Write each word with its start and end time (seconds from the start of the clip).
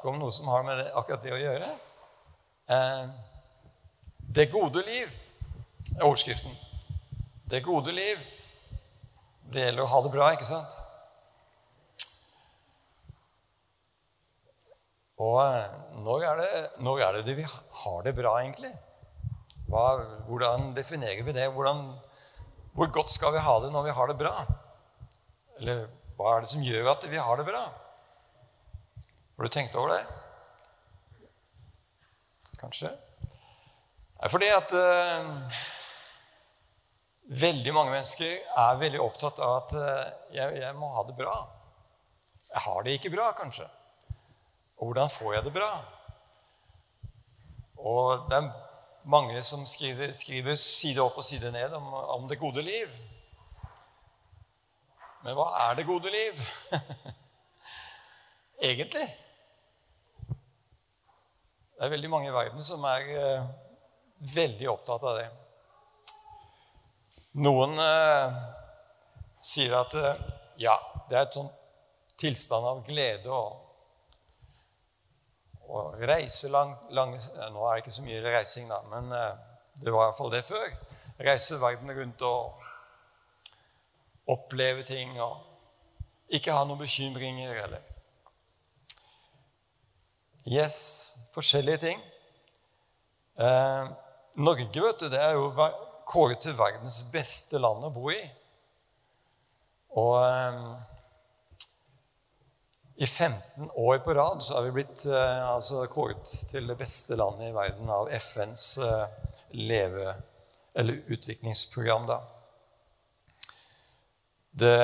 Snakke 0.00 0.14
om 0.14 0.22
noe 0.22 0.32
som 0.32 0.46
har 0.48 0.62
med 0.64 0.78
det, 0.80 0.86
akkurat 0.96 1.20
det 1.20 1.32
å 1.36 1.38
gjøre. 1.38 1.66
Eh, 2.72 3.08
det 4.32 4.46
gode 4.48 4.80
liv 4.86 5.10
er 5.92 6.04
overskriften. 6.06 6.54
Det 7.52 7.60
gode 7.66 7.92
liv. 7.92 8.22
Det 9.52 9.66
gjelder 9.66 9.84
å 9.84 9.90
ha 9.92 10.00
det 10.00 10.12
bra, 10.14 10.30
ikke 10.32 10.46
sant? 10.48 10.78
Og 15.20 15.36
eh, 15.42 15.76
når 16.00 16.24
er 16.30 16.40
det, 16.40 16.48
når 16.80 17.04
er 17.04 17.20
det 17.28 17.36
vi 17.42 17.44
har 17.50 18.00
det 18.08 18.16
bra, 18.22 18.38
egentlig? 18.40 18.72
Hva, 19.68 19.84
hvordan 20.30 20.72
definerer 20.80 21.20
vi 21.28 21.36
det? 21.36 21.50
Hvordan, 21.52 21.84
hvor 22.72 22.88
godt 22.96 23.12
skal 23.12 23.36
vi 23.36 23.44
ha 23.44 23.60
det 23.66 23.68
når 23.76 23.90
vi 23.90 23.98
har 24.00 24.08
det 24.08 24.16
bra? 24.24 24.34
Eller 25.60 25.84
hva 26.16 26.38
er 26.38 26.48
det 26.48 26.54
som 26.56 26.64
gjør 26.64 26.94
at 26.96 27.04
vi 27.04 27.20
har 27.20 27.44
det 27.44 27.48
bra? 27.52 27.66
Har 29.40 29.44
du 29.44 29.48
tenkt 29.48 29.74
over 29.74 29.88
det? 29.88 30.06
Kanskje? 32.60 32.90
Fordi 34.28 34.48
at 34.52 34.72
uh, 34.76 35.30
veldig 37.24 37.72
mange 37.72 37.94
mennesker 37.94 38.34
er 38.36 38.80
veldig 38.82 39.00
opptatt 39.00 39.40
av 39.40 39.54
at 39.62 39.72
uh, 39.80 40.10
jeg, 40.36 40.58
jeg, 40.60 40.74
må 40.76 40.90
ha 40.92 41.04
det 41.08 41.16
bra. 41.16 41.36
Jeg 42.50 42.64
har 42.66 42.84
det 42.84 42.98
ikke 42.98 43.14
bra, 43.14 43.30
kanskje. 43.38 43.64
Og 44.76 44.90
hvordan 44.90 45.14
får 45.14 45.32
jeg 45.38 45.46
det 45.48 45.54
bra? 45.56 45.70
Og 47.80 48.28
det 48.28 48.42
er 48.42 48.52
mange 49.16 49.40
som 49.48 49.64
skriver, 49.64 50.12
skriver 50.20 50.60
side 50.60 51.00
opp 51.00 51.16
og 51.16 51.24
side 51.30 51.54
ned 51.56 51.78
om, 51.80 51.88
om 52.18 52.28
det 52.28 52.42
gode 52.44 52.60
liv. 52.68 52.92
Men 55.24 55.32
hva 55.40 55.48
er 55.64 55.80
det 55.80 55.88
gode 55.88 56.12
liv? 56.12 56.44
Egentlig? 58.68 59.08
Det 61.80 61.86
er 61.86 61.94
veldig 61.94 62.08
mange 62.12 62.28
i 62.28 62.32
verden 62.34 62.60
som 62.60 62.82
er 62.84 63.06
eh, 63.16 63.44
veldig 64.34 64.66
opptatt 64.68 65.04
av 65.08 65.14
det. 65.16 65.28
Noen 67.40 67.72
eh, 67.80 68.34
sier 69.40 69.72
at 69.78 69.96
eh, 69.96 70.20
ja, 70.60 70.74
det 71.08 71.16
er 71.16 71.24
et 71.24 71.38
sånn 71.38 71.48
tilstand 72.20 72.68
av 72.68 72.82
glede 72.84 73.32
og, 73.32 73.54
og 75.72 75.96
reise 76.04 76.52
lang, 76.52 76.74
lang, 76.92 77.16
Nå 77.16 77.64
er 77.64 77.78
det 77.78 77.86
ikke 77.86 77.96
så 77.96 78.04
mye 78.04 78.20
reising, 78.28 78.68
da, 78.68 78.82
men 78.92 79.08
eh, 79.16 79.40
det 79.80 79.88
var 79.88 80.02
i 80.02 80.10
hvert 80.10 80.20
fall 80.20 80.34
det 80.36 80.44
før. 80.44 80.68
Reise 81.30 81.62
verden 81.64 81.96
rundt 81.96 82.26
og 82.28 82.60
oppleve 84.36 84.84
ting 84.84 85.16
og 85.16 85.40
ikke 86.28 86.52
ha 86.52 86.68
noen 86.68 86.84
bekymringer 86.84 87.56
eller 87.64 87.88
Yes, 90.44 91.09
forskjellige 91.34 91.82
ting. 91.86 92.02
Eh, 93.40 93.90
Norge 94.40 94.84
vet 94.84 95.02
du, 95.02 95.08
det 95.10 95.20
er 95.20 95.36
jo 95.38 95.50
kåret 96.10 96.42
til 96.42 96.56
verdens 96.58 97.02
beste 97.12 97.60
land 97.62 97.84
å 97.86 97.92
bo 97.94 98.10
i. 98.12 98.20
Og 100.00 100.16
eh, 100.22 100.62
i 103.00 103.06
15 103.06 103.70
år 103.80 104.02
på 104.04 104.14
rad 104.14 104.42
så 104.44 104.58
har 104.58 104.66
vi 104.66 104.74
blitt 104.80 105.06
eh, 105.08 105.46
altså, 105.48 105.86
kåret 105.90 106.34
til 106.50 106.68
det 106.68 106.76
beste 106.78 107.16
landet 107.16 107.48
i 107.48 107.54
verden 107.56 107.88
av 107.90 108.10
FNs 108.12 108.66
eh, 108.84 109.06
leve- 109.56 110.18
eller 110.74 111.00
utviklingsprogram. 111.10 112.06
da. 112.06 112.20
Det, 114.50 114.74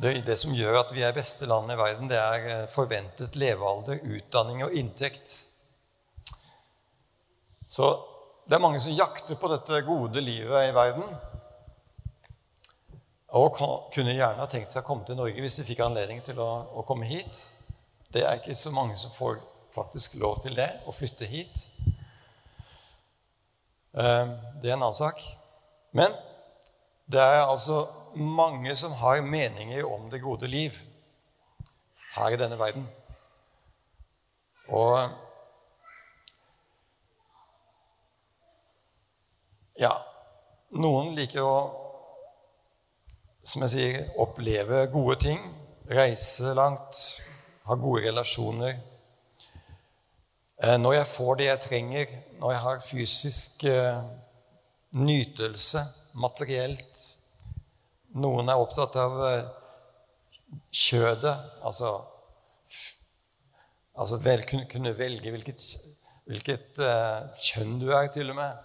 det, 0.00 0.22
det, 0.26 0.36
som 0.40 0.54
gjør 0.56 0.78
at 0.80 0.92
vi 0.94 1.02
er 1.04 1.14
beste 1.16 1.46
land 1.46 1.70
i 1.72 1.76
verden, 1.76 2.08
det 2.08 2.18
er 2.18 2.46
eh, 2.48 2.68
forventet 2.72 3.36
levealder, 3.36 4.00
utdanning 4.00 4.64
og 4.64 4.72
inntekt. 4.78 5.34
Så 7.68 7.92
det 8.48 8.56
er 8.56 8.64
mange 8.64 8.80
som 8.80 8.96
jakter 8.96 9.36
på 9.40 9.50
dette 9.52 9.82
gode 9.86 10.20
livet 10.24 10.68
i 10.68 10.74
verden. 10.74 11.04
Og 13.32 13.54
kunne 13.94 14.12
gjerne 14.12 14.42
ha 14.42 14.48
tenkt 14.50 14.72
seg 14.72 14.82
å 14.82 14.86
komme 14.86 15.06
til 15.08 15.16
Norge 15.16 15.40
hvis 15.40 15.56
de 15.60 15.64
fikk 15.64 15.80
anledning 15.84 16.20
til 16.24 16.40
å, 16.42 16.50
å 16.76 16.84
komme 16.88 17.08
hit. 17.08 17.46
Det 18.12 18.26
er 18.26 18.40
ikke 18.40 18.56
så 18.58 18.72
mange 18.74 18.98
som 19.00 19.12
får 19.14 19.38
faktisk 19.72 20.18
lov 20.20 20.42
til 20.44 20.56
det, 20.56 20.68
å 20.84 20.92
flytte 20.92 21.28
hit. 21.28 21.64
Eh, 23.96 24.34
det 24.60 24.68
er 24.68 24.76
en 24.76 24.82
annen 24.82 24.96
sak. 24.96 25.20
Men 25.96 26.12
det 27.08 27.20
er 27.20 27.44
altså 27.44 27.86
mange 28.16 28.76
som 28.76 28.92
har 29.00 29.22
meninger 29.24 29.84
om 29.86 30.10
det 30.10 30.22
gode 30.22 30.48
liv 30.50 30.76
her 32.16 32.34
i 32.34 32.40
denne 32.40 32.58
verden. 32.58 32.88
Og 34.68 34.96
Ja, 39.80 39.94
noen 40.76 41.14
liker 41.16 41.42
å, 41.42 41.54
som 43.42 43.64
jeg 43.64 43.72
sier, 43.72 44.02
oppleve 44.20 44.84
gode 44.92 45.16
ting, 45.24 45.40
reise 45.88 46.52
langt, 46.54 47.00
ha 47.64 47.76
gode 47.80 48.04
relasjoner. 48.04 48.76
Eh, 50.60 50.76
når 50.76 50.98
jeg 50.98 51.08
får 51.14 51.40
det 51.40 51.48
jeg 51.48 51.62
trenger, 51.64 52.12
når 52.38 52.52
jeg 52.52 52.62
har 52.66 52.84
fysisk 52.84 53.64
eh, 53.72 54.04
nytelse 55.00 55.82
materielt, 56.20 57.02
noen 58.18 58.50
er 58.50 58.60
opptatt 58.60 58.96
av 59.00 59.18
eh, 59.26 59.44
kjødet, 60.72 61.32
altså, 61.64 61.94
altså 63.96 64.18
vel, 64.24 64.44
kunne, 64.48 64.66
kunne, 64.68 64.92
velge 64.98 65.32
hvilket, 65.32 65.64
hvilket 66.28 66.82
uh, 66.84 67.32
kjønn 67.40 67.78
du 67.80 67.88
er, 67.92 68.10
til 68.12 68.32
og 68.34 68.36
med. 68.36 68.60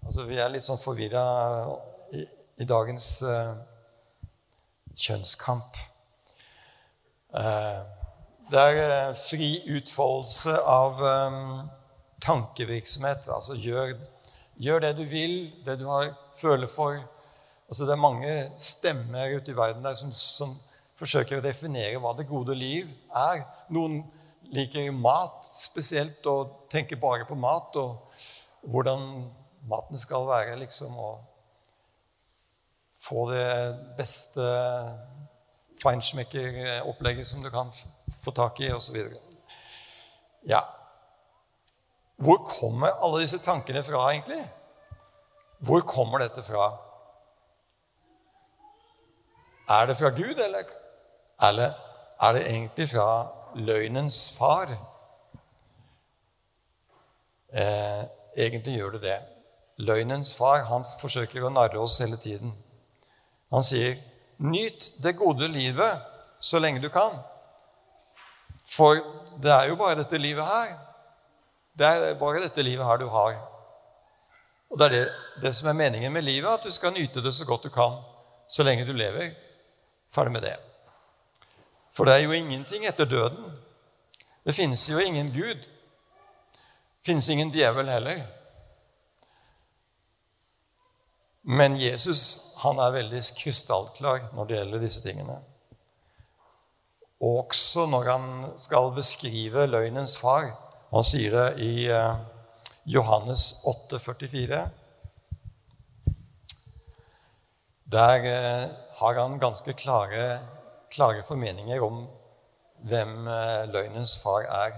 Altså, 0.00 0.24
vi 0.28 0.40
er 0.40 0.52
litt 0.52 0.64
sånn 0.64 0.80
forvirra 0.80 1.24
i, 2.16 2.24
i, 2.24 2.68
dagens 2.68 3.10
uh, 3.28 3.52
kjønnskamp. 4.96 5.80
Uh, 7.36 7.84
det 8.50 8.64
er 8.64 9.12
fri 9.14 9.52
utfoldelse 9.76 10.56
av 10.66 11.04
um, 11.04 11.68
tankevirksomhet. 12.24 13.28
Altså 13.30 13.54
gjør, 13.60 13.94
gjør 14.58 14.88
det 14.88 14.96
du 14.98 15.04
vil, 15.06 15.36
det 15.68 15.76
du 15.78 15.86
har, 15.92 16.14
føler 16.40 16.70
for 16.72 16.98
Altså, 17.70 17.86
det 17.86 17.94
er 17.94 18.02
mange 18.02 18.30
stemmer 18.58 19.36
ute 19.36 19.52
i 19.52 19.56
verden 19.56 19.84
der 19.84 19.94
som, 19.94 20.10
som, 20.12 20.58
forsøker 21.00 21.38
å 21.38 21.44
definere 21.44 21.96
hva 21.96 22.10
det 22.12 22.26
gode 22.28 22.52
liv 22.52 22.90
er. 23.16 23.38
Noen 23.72 24.02
liker 24.52 24.90
mat 24.92 25.46
spesielt 25.46 26.26
og 26.28 26.66
tenker 26.68 27.00
bare 27.00 27.24
på 27.24 27.38
mat 27.40 27.78
og 27.80 28.18
hvordan 28.68 29.06
maten 29.70 29.96
skal 29.96 30.26
være, 30.28 30.58
liksom. 30.60 30.98
Og 30.98 31.22
få 33.00 33.30
det 33.30 33.48
beste 33.96 34.44
feinschmecker-opplegget 35.80 37.26
som 37.26 37.40
du 37.40 37.48
kan 37.54 37.72
få 38.20 38.36
tak 38.36 38.60
i, 38.60 38.68
osv. 38.76 39.00
Ja. 40.52 40.60
Hvor 42.20 42.44
kommer 42.44 43.00
alle 43.00 43.24
disse 43.24 43.40
tankene 43.40 43.80
fra, 43.86 44.04
egentlig? 44.10 44.42
Hvor 45.64 45.80
kommer 45.88 46.20
dette 46.26 46.44
fra? 46.44 46.74
Er 49.70 49.86
det 49.86 49.96
fra 49.96 50.10
Gud, 50.10 50.38
eller, 50.38 50.62
eller 51.48 51.72
er 52.20 52.32
det 52.32 52.46
egentlig 52.46 52.88
fra 52.90 53.26
løgnens 53.54 54.38
far? 54.38 54.72
Eh, 57.52 58.02
egentlig 58.36 58.76
gjør 58.76 58.90
det 58.90 59.02
det. 59.02 59.18
Løgnens 59.78 60.34
far 60.34 60.64
han 60.68 60.84
forsøker 61.00 61.44
å 61.46 61.52
narre 61.54 61.78
oss 61.80 61.98
hele 62.02 62.16
tiden. 62.16 62.52
Han 63.50 63.62
sier, 63.62 63.96
'Nyt 64.38 65.02
det 65.02 65.16
gode 65.16 65.48
livet 65.48 66.00
så 66.40 66.58
lenge 66.58 66.80
du 66.80 66.88
kan.' 66.88 67.18
For 68.66 68.94
det 69.42 69.50
er 69.50 69.68
jo 69.68 69.76
bare 69.76 69.98
dette 69.98 70.18
livet 70.18 70.46
her. 70.46 70.78
Det 71.78 71.86
er 71.86 72.14
bare 72.14 72.42
dette 72.42 72.62
livet 72.62 72.86
her 72.86 72.96
du 72.96 73.08
har. 73.08 73.36
Og 74.70 74.78
det 74.78 74.86
er 74.86 74.94
det, 74.94 75.08
det 75.42 75.54
som 75.56 75.68
er 75.68 75.72
meningen 75.72 76.12
med 76.12 76.22
livet, 76.22 76.48
at 76.48 76.64
du 76.64 76.70
skal 76.70 76.92
nyte 76.92 77.22
det 77.22 77.34
så 77.34 77.44
godt 77.44 77.62
du 77.62 77.68
kan 77.68 77.98
så 78.48 78.62
lenge 78.62 78.86
du 78.86 78.92
lever. 78.92 79.34
Ferdig 80.14 80.32
med 80.32 80.42
det. 80.42 80.56
For 81.94 82.06
det 82.06 82.16
er 82.16 82.24
jo 82.24 82.34
ingenting 82.34 82.86
etter 82.86 83.08
døden. 83.08 83.52
Det 84.46 84.54
finnes 84.56 84.88
jo 84.90 84.98
ingen 84.98 85.32
Gud. 85.34 85.60
Det 87.00 87.06
finnes 87.06 87.28
ingen 87.28 87.52
djevel 87.52 87.88
heller. 87.90 88.24
Men 91.42 91.76
Jesus 91.76 92.50
han 92.60 92.80
er 92.82 92.92
veldig 92.92 93.20
krystallklar 93.38 94.26
når 94.36 94.48
det 94.48 94.58
gjelder 94.58 94.82
disse 94.82 95.04
tingene. 95.04 95.38
Også 97.20 97.86
når 97.88 98.10
han 98.10 98.26
skal 98.60 98.92
beskrive 98.96 99.66
løgnens 99.68 100.16
far. 100.20 100.52
Han 100.90 101.06
sier 101.06 101.36
det 101.36 101.64
i 101.64 101.72
eh, 101.92 102.20
Johannes 102.88 103.60
8, 103.68 104.00
44. 104.00 104.60
Der 107.92 108.28
eh, 108.30 108.64
har 109.00 109.20
han 109.20 109.38
ganske 109.40 109.72
klare, 109.72 110.40
klare 110.92 111.22
formeninger 111.24 111.82
om 111.82 112.02
hvem 112.88 113.28
eh, 113.28 113.68
løgnens 113.72 114.16
far 114.22 114.44
er. 114.44 114.76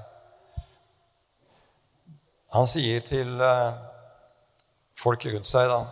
Han 2.54 2.68
sier 2.70 3.02
til 3.06 3.40
eh, 3.42 3.74
folk 4.98 5.26
rundt 5.26 5.50
seg 5.50 5.70
da 5.70 5.82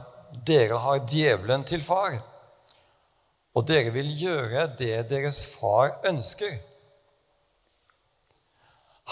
Dere 0.47 0.77
har 0.79 1.00
djevelen 1.11 1.65
til 1.67 1.82
far, 1.82 2.21
og 3.59 3.65
dere 3.67 3.91
vil 3.91 4.12
gjøre 4.15 4.69
det 4.79 5.09
deres 5.11 5.41
far 5.56 5.97
ønsker. 6.06 6.53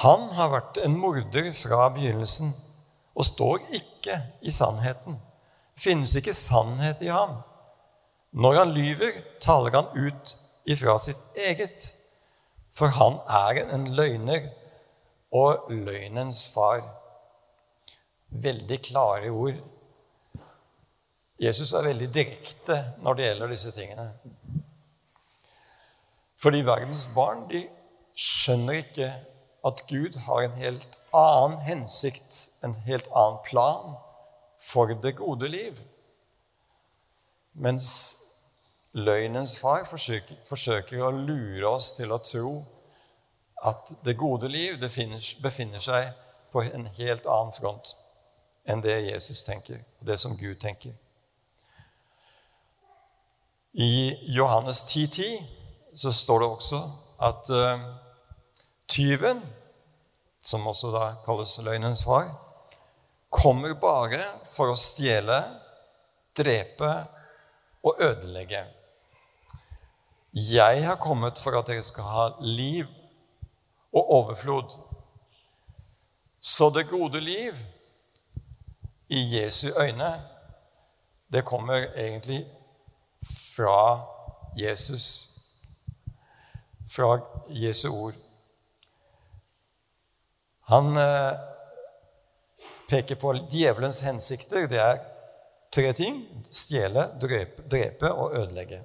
Han 0.04 0.28
har 0.38 0.52
vært 0.52 0.78
en 0.84 0.94
morder 0.94 1.50
fra 1.58 1.88
begynnelsen 1.90 2.52
og 3.18 3.26
står 3.26 3.64
ikke 3.80 4.20
i 4.46 4.54
sannheten. 4.54 5.18
Det 5.74 5.82
finnes 5.82 6.14
ikke 6.20 6.36
sannhet 6.38 7.02
i 7.02 7.10
ham. 7.10 7.40
Når 8.32 8.58
han 8.58 8.74
lyver, 8.76 9.22
taler 9.40 9.74
han 9.76 9.88
ut 9.96 10.34
ifra 10.68 10.98
sitt 11.00 11.20
eget, 11.36 11.94
for 12.76 12.92
han 12.98 13.18
er 13.28 13.62
en 13.72 13.86
løgner 13.96 14.50
og 15.34 15.70
løgnens 15.72 16.44
far. 16.54 16.84
Veldig 18.28 18.80
klare 18.84 19.30
ord. 19.32 19.58
Jesus 21.40 21.72
er 21.72 21.86
veldig 21.86 22.10
direkte 22.14 22.76
når 23.02 23.14
det 23.14 23.26
gjelder 23.28 23.52
disse 23.54 23.72
tingene. 23.72 24.10
Fordi 26.38 26.60
verdens 26.66 27.08
barn 27.14 27.46
de 27.50 27.64
skjønner 28.18 28.82
ikke 28.82 29.12
at 29.66 29.82
Gud 29.88 30.18
har 30.26 30.44
en 30.44 30.58
helt 30.60 30.98
annen 31.14 31.60
hensikt, 31.66 32.36
en 32.64 32.76
helt 32.86 33.08
annen 33.14 33.40
plan 33.46 33.96
for 34.60 34.92
det 35.02 35.16
gode 35.18 35.48
liv. 35.48 35.78
Mens 37.58 37.88
løgnens 38.94 39.56
far 39.58 39.84
forsøker, 39.88 40.38
forsøker 40.48 41.02
å 41.02 41.10
lure 41.14 41.68
oss 41.68 41.92
til 41.96 42.12
å 42.14 42.20
tro 42.22 42.52
at 43.66 43.92
det 44.06 44.14
gode 44.18 44.48
liv 44.50 44.78
det 44.78 44.90
finner, 44.94 45.22
befinner 45.42 45.82
seg 45.82 46.12
på 46.52 46.62
en 46.62 46.86
helt 47.00 47.26
annen 47.26 47.54
front 47.56 47.94
enn 48.68 48.82
det 48.84 48.94
Jesus 49.08 49.42
tenker, 49.46 49.80
og 49.98 50.06
det 50.06 50.18
som 50.20 50.36
Gud 50.38 50.58
tenker. 50.60 50.92
I 53.72 54.14
Johannes 54.34 54.84
10,10 54.84 55.08
10, 55.16 55.46
så 55.98 56.12
står 56.12 56.42
det 56.42 56.48
også 56.48 56.80
at 57.26 57.50
uh, 57.50 57.86
tyven, 58.88 59.40
som 60.40 60.66
også 60.66 60.92
da 60.94 61.06
kalles 61.24 61.56
løgnens 61.64 62.04
far, 62.06 62.30
kommer 63.28 63.74
bare 63.80 64.20
for 64.48 64.72
å 64.72 64.78
stjele, 64.78 65.40
drepe 66.38 66.92
og 67.82 67.96
ødelegge. 68.00 68.64
Jeg 70.32 70.86
har 70.86 70.96
kommet 70.96 71.38
for 71.38 71.58
at 71.58 71.66
dere 71.66 71.82
skal 71.82 72.04
ha 72.04 72.28
liv 72.40 72.86
og 73.92 74.12
overflod. 74.12 74.78
Så 76.40 76.70
det 76.74 76.88
gode 76.88 77.20
liv 77.20 77.54
i 79.08 79.36
Jesu 79.36 79.68
øyne, 79.80 80.22
det 81.32 81.44
kommer 81.44 81.86
egentlig 81.96 82.46
fra 83.56 84.04
Jesus. 84.56 85.28
Fra 86.90 87.20
Jesu 87.48 87.88
ord. 87.88 88.14
Han 90.68 90.96
eh, 90.96 91.32
peker 92.88 93.14
på 93.14 93.32
djevelens 93.32 94.00
hensikter. 94.00 94.66
Det 94.66 94.80
er 94.80 94.98
tre 95.74 95.92
ting. 95.92 96.22
Stjele, 96.50 97.08
drepe, 97.20 97.64
drepe 97.70 98.12
og 98.12 98.36
ødelegge. 98.38 98.82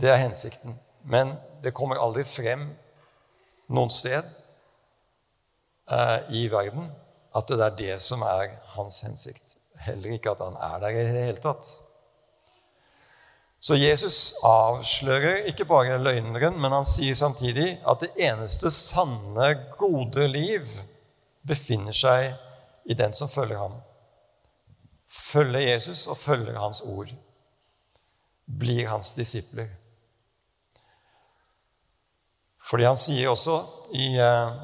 Det 0.00 0.10
er 0.10 0.22
hensikten. 0.22 0.78
Men 1.04 1.34
det 1.62 1.74
kommer 1.74 2.00
aldri 2.02 2.24
frem 2.28 2.68
noen 3.68 3.90
sted 3.92 4.22
eh, 5.90 6.18
i 6.38 6.46
verden 6.52 6.88
at 7.36 7.50
det 7.50 7.60
er 7.60 7.76
det 7.78 7.98
som 8.02 8.22
er 8.26 8.54
hans 8.74 9.02
hensikt. 9.06 9.56
Heller 9.84 10.16
ikke 10.16 10.32
at 10.32 10.42
han 10.42 10.56
er 10.56 10.80
der 10.82 10.96
i 10.96 11.04
det 11.04 11.26
hele 11.26 11.42
tatt. 11.42 11.70
Så 13.60 13.74
Jesus 13.74 14.34
avslører 14.46 15.48
ikke 15.50 15.66
bare 15.66 15.98
løgneren, 15.98 16.60
men 16.62 16.72
han 16.72 16.86
sier 16.86 17.16
samtidig 17.18 17.72
at 17.90 18.04
det 18.04 18.12
eneste 18.28 18.70
sanne, 18.70 19.50
gode 19.74 20.28
liv 20.30 20.66
befinner 21.46 21.94
seg 21.94 22.30
i 22.86 22.94
den 22.94 23.14
som 23.16 23.30
følger 23.30 23.58
ham. 23.58 23.74
Følger 25.08 25.60
Jesus 25.60 26.06
og 26.06 26.16
følger 26.16 26.58
hans 26.60 26.80
ord. 26.80 27.08
Blir 28.58 28.88
hans 28.88 29.14
disipler. 29.16 29.68
Fordi 32.68 32.84
han 32.84 32.98
sier 33.00 33.30
også 33.32 33.56
i, 33.96 34.08
eh, 34.20 34.58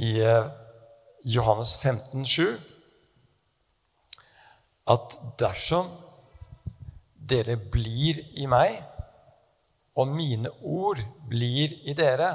i 0.00 0.20
eh, 0.24 0.46
Johannes 1.24 1.76
15, 1.82 2.24
7, 2.26 2.46
at 4.94 5.18
dersom 5.40 5.90
dere 7.16 7.56
blir 7.56 8.20
i 8.40 8.48
meg, 8.48 8.72
og 9.96 10.10
mine 10.10 10.50
ord 10.64 11.00
blir 11.28 11.76
i 11.84 11.94
dere. 11.96 12.32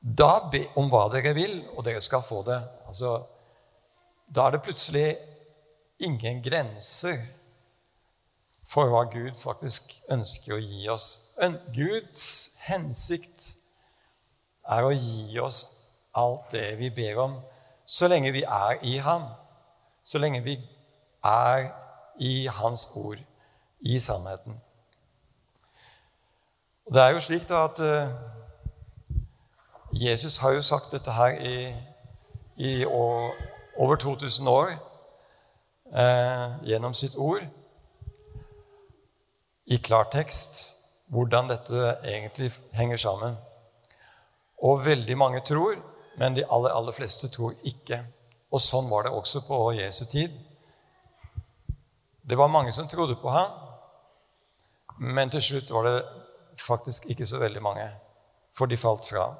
Da 0.00 0.30
be 0.52 0.62
om 0.78 0.88
hva 0.92 1.08
dere 1.12 1.34
vil, 1.36 1.58
og 1.74 1.84
dere 1.88 2.04
skal 2.04 2.22
få 2.24 2.44
det. 2.46 2.60
Altså, 2.86 3.16
da 4.34 4.46
er 4.46 4.50
det 4.56 4.62
plutselig 4.62 5.16
ingen 5.98 6.42
grenser 6.42 7.18
for 8.68 8.90
hva 8.92 9.06
Gud 9.08 9.34
faktisk 9.38 9.94
ønsker 10.12 10.56
å 10.56 10.60
gi 10.60 10.88
oss. 10.92 11.08
Guds 11.74 12.24
hensikt 12.66 13.54
er 14.68 14.84
å 14.84 14.92
gi 14.92 15.38
oss 15.40 15.62
alt 16.18 16.52
det 16.52 16.76
vi 16.80 16.90
ber 16.92 17.22
om, 17.22 17.38
så 17.88 18.08
lenge 18.10 18.32
vi 18.34 18.42
er 18.44 18.82
i 18.84 18.98
Ham, 19.00 19.30
så 20.04 20.20
lenge 20.20 20.42
vi 20.44 20.58
er 21.24 21.70
i 22.20 22.46
Hans 22.52 22.88
ord, 22.94 23.20
i 23.80 23.98
sannheten. 24.02 24.58
Og 26.86 26.94
Det 26.94 27.02
er 27.02 27.14
jo 27.14 27.20
slik 27.20 27.48
da 27.48 27.64
at 27.68 27.80
uh, 27.80 28.10
Jesus 29.92 30.38
har 30.38 30.56
jo 30.56 30.62
sagt 30.62 30.92
dette 30.92 31.12
her 31.12 31.38
i, 31.40 31.74
i 32.56 32.84
år, 32.84 33.34
over 33.78 33.96
2000 33.96 34.48
år 34.48 34.72
eh, 35.94 36.46
gjennom 36.68 36.94
sitt 36.94 37.16
ord. 37.16 37.46
I 39.66 39.78
klartekst 39.78 40.64
hvordan 41.12 41.48
dette 41.48 41.94
egentlig 42.04 42.50
henger 42.76 42.96
sammen. 42.96 43.36
Og 44.62 44.84
veldig 44.84 45.16
mange 45.18 45.40
tror, 45.46 45.78
men 46.18 46.34
de 46.34 46.44
aller, 46.50 46.74
aller 46.74 46.92
fleste 46.92 47.30
tror 47.32 47.54
ikke. 47.62 48.02
Og 48.52 48.60
sånn 48.60 48.88
var 48.90 49.06
det 49.06 49.14
også 49.14 49.44
på 49.46 49.60
Jesu 49.78 50.04
tid. 50.10 50.34
Det 52.28 52.36
var 52.36 52.52
mange 52.52 52.72
som 52.76 52.88
trodde 52.88 53.16
på 53.16 53.30
ham, 53.32 53.52
men 54.98 55.30
til 55.30 55.42
slutt 55.42 55.70
var 55.70 55.86
det 55.86 55.98
faktisk 56.60 57.06
ikke 57.12 57.26
så 57.26 57.38
veldig 57.38 57.62
mange, 57.62 57.86
for 58.56 58.66
de 58.66 58.76
falt 58.76 59.06
fra. 59.06 59.30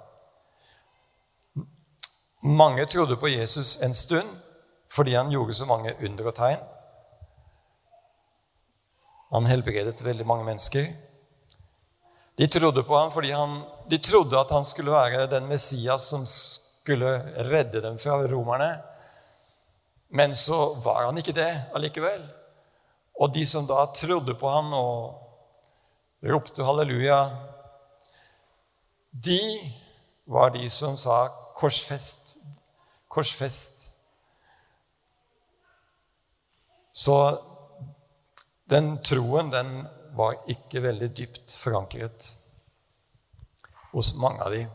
Mange 2.40 2.86
trodde 2.86 3.16
på 3.16 3.28
Jesus 3.28 3.76
en 3.82 3.94
stund 3.94 4.28
fordi 4.92 5.14
han 5.14 5.30
gjorde 5.30 5.54
så 5.54 5.66
mange 5.68 5.92
under 6.04 6.30
og 6.30 6.34
tegn. 6.34 6.60
Han 9.30 9.46
helbredet 9.46 10.00
veldig 10.04 10.26
mange 10.26 10.46
mennesker. 10.46 10.86
De 12.38 12.46
trodde 12.46 12.84
på 12.86 12.96
ham 12.96 13.10
fordi 13.12 13.34
han, 13.34 13.58
de 13.90 13.98
trodde 13.98 14.38
at 14.38 14.50
han 14.54 14.64
skulle 14.64 14.94
være 14.94 15.26
den 15.28 15.48
Messias 15.50 16.08
som 16.08 16.24
skulle 16.30 17.10
redde 17.50 17.82
dem 17.84 17.98
fra 17.98 18.22
romerne. 18.30 18.70
Men 20.08 20.34
så 20.34 20.74
var 20.84 21.04
han 21.04 21.18
ikke 21.18 21.36
det 21.36 21.50
allikevel. 21.76 22.22
Og 23.20 23.34
de 23.34 23.44
som 23.46 23.66
da 23.66 23.82
trodde 23.92 24.38
på 24.38 24.48
han 24.48 24.72
og 24.72 25.18
ropte 26.24 26.64
halleluja, 26.64 27.18
de 29.12 29.42
var 30.26 30.54
de 30.54 30.70
som 30.70 30.96
sa 30.96 31.26
'korsfest', 31.58 32.36
'korsfest'. 33.08 33.90
Så 36.92 37.16
den 38.70 39.02
troen, 39.02 39.50
den 39.50 39.86
var 40.14 40.38
ikke 40.50 40.82
veldig 40.82 41.08
dypt 41.16 41.54
forankret 41.58 42.30
hos 43.92 44.14
mange 44.14 44.42
av 44.44 44.54
de. 44.54 44.66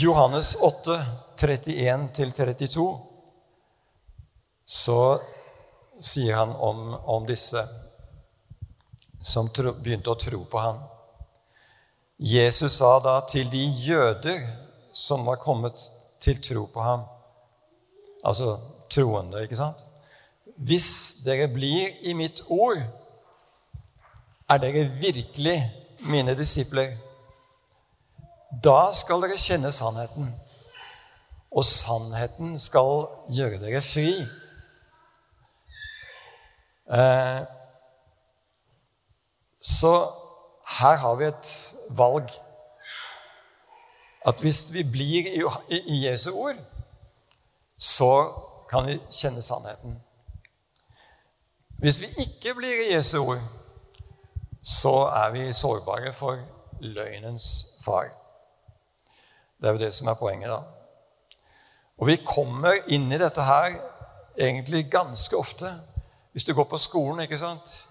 Johannes 0.00 0.54
8, 0.60 0.98
31-32 1.40 2.86
så 4.64 4.98
sier 6.00 6.36
han 6.36 6.52
om, 6.56 6.94
om 6.94 7.26
disse 7.26 7.64
som 9.22 9.48
tro, 9.48 9.72
begynte 9.80 10.12
å 10.12 10.20
tro 10.20 10.44
på 10.50 10.60
ham. 10.62 10.84
Jesus 12.22 12.76
sa 12.78 13.00
da 13.02 13.16
til 13.26 13.48
de 13.50 13.62
jøder 13.82 14.44
som 14.94 15.24
var 15.26 15.40
kommet 15.42 15.80
til 16.22 16.38
tro 16.38 16.68
på 16.70 16.82
ham, 16.84 17.02
altså 18.22 18.60
troende, 18.90 19.42
ikke 19.42 19.58
sant 19.58 19.80
Hvis 20.56 21.24
dere 21.24 21.48
blir 21.50 21.88
i 22.06 22.12
mitt 22.14 22.44
ord, 22.46 22.78
er 24.46 24.60
dere 24.62 24.84
virkelig 25.00 25.56
mine 26.06 26.36
disipler. 26.38 26.92
Da 28.62 28.92
skal 28.94 29.24
dere 29.24 29.40
kjenne 29.40 29.72
sannheten, 29.74 30.28
og 31.50 31.64
sannheten 31.66 32.54
skal 32.60 33.08
gjøre 33.32 33.58
dere 33.64 33.82
fri. 33.82 34.12
Eh, 36.92 37.40
så 39.58 39.94
her 40.78 40.96
har 41.02 41.14
vi 41.18 41.30
et 41.32 41.52
valg. 41.98 42.30
At 44.26 44.40
hvis 44.40 44.72
vi 44.72 44.82
blir 44.82 45.26
i, 45.68 46.06
Jesu 46.06 46.30
ord, 46.32 46.56
så 47.78 48.32
kan 48.70 48.86
vi 48.86 49.00
kjenne 49.10 49.42
sannheten. 49.42 49.96
Hvis 51.82 52.00
vi 52.00 52.06
ikke 52.06 52.54
blir 52.54 52.84
i 52.86 52.94
Jesu 52.94 53.18
ord, 53.18 53.40
så 54.62 54.94
er 55.10 55.30
vi 55.30 55.52
sårbare 55.52 56.12
for 56.12 56.38
løgnens 56.80 57.80
far. 57.84 58.12
Det 59.60 59.68
er 59.68 59.72
jo 59.72 59.78
det 59.78 59.94
som 59.94 60.06
er 60.06 60.14
poenget, 60.14 60.50
da. 60.50 60.60
Og 61.98 62.06
vi 62.06 62.16
kommer 62.26 62.78
inn 62.90 63.12
i 63.12 63.18
dette 63.18 63.42
her 63.42 63.74
egentlig 64.38 64.90
ganske 64.90 65.36
ofte. 65.36 65.70
Hvis 66.32 66.44
du 66.44 66.54
går 66.54 66.64
på 66.64 66.78
skolen, 66.78 67.20
ikke 67.20 67.38
sant 67.38 67.88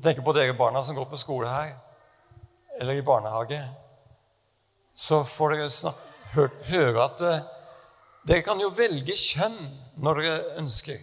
Tenker 0.00 0.24
på 0.24 0.32
dere 0.32 0.56
barna 0.56 0.80
som 0.82 0.96
går 0.96 1.04
på 1.10 1.18
skole 1.20 1.48
her, 1.48 1.74
eller 2.80 2.98
i 2.98 3.04
barnehage. 3.04 3.60
Så 4.94 5.22
får 5.24 5.54
dere 5.54 5.70
snart, 5.70 6.06
høre 6.70 7.04
at 7.04 7.22
uh, 7.24 7.46
dere 8.28 8.44
kan 8.46 8.60
jo 8.60 8.72
velge 8.76 9.16
kjønn 9.16 9.58
når 10.00 10.20
dere 10.20 10.56
ønsker. 10.62 10.98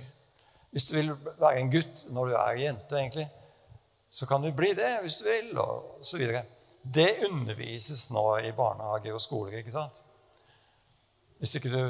Hvis 0.73 0.89
du 0.89 0.97
vil 0.97 1.13
være 1.39 1.61
en 1.61 1.71
gutt 1.73 2.03
når 2.13 2.29
du 2.29 2.35
er 2.37 2.61
jente, 2.61 2.97
egentlig, 2.99 3.27
så 4.09 4.27
kan 4.29 4.43
du 4.43 4.51
bli 4.55 4.73
det 4.77 4.91
hvis 5.03 5.19
du 5.21 5.25
vil, 5.27 5.53
og 5.61 6.05
så 6.05 6.19
videre. 6.19 6.43
Det 6.81 7.27
undervises 7.27 8.07
nå 8.15 8.25
i 8.47 8.51
barnehager 8.55 9.15
og 9.15 9.21
skoler. 9.21 9.57
ikke 9.59 9.73
sant? 9.73 10.03
Hvis 11.37 11.55
ikke 11.57 11.73
du 11.73 11.81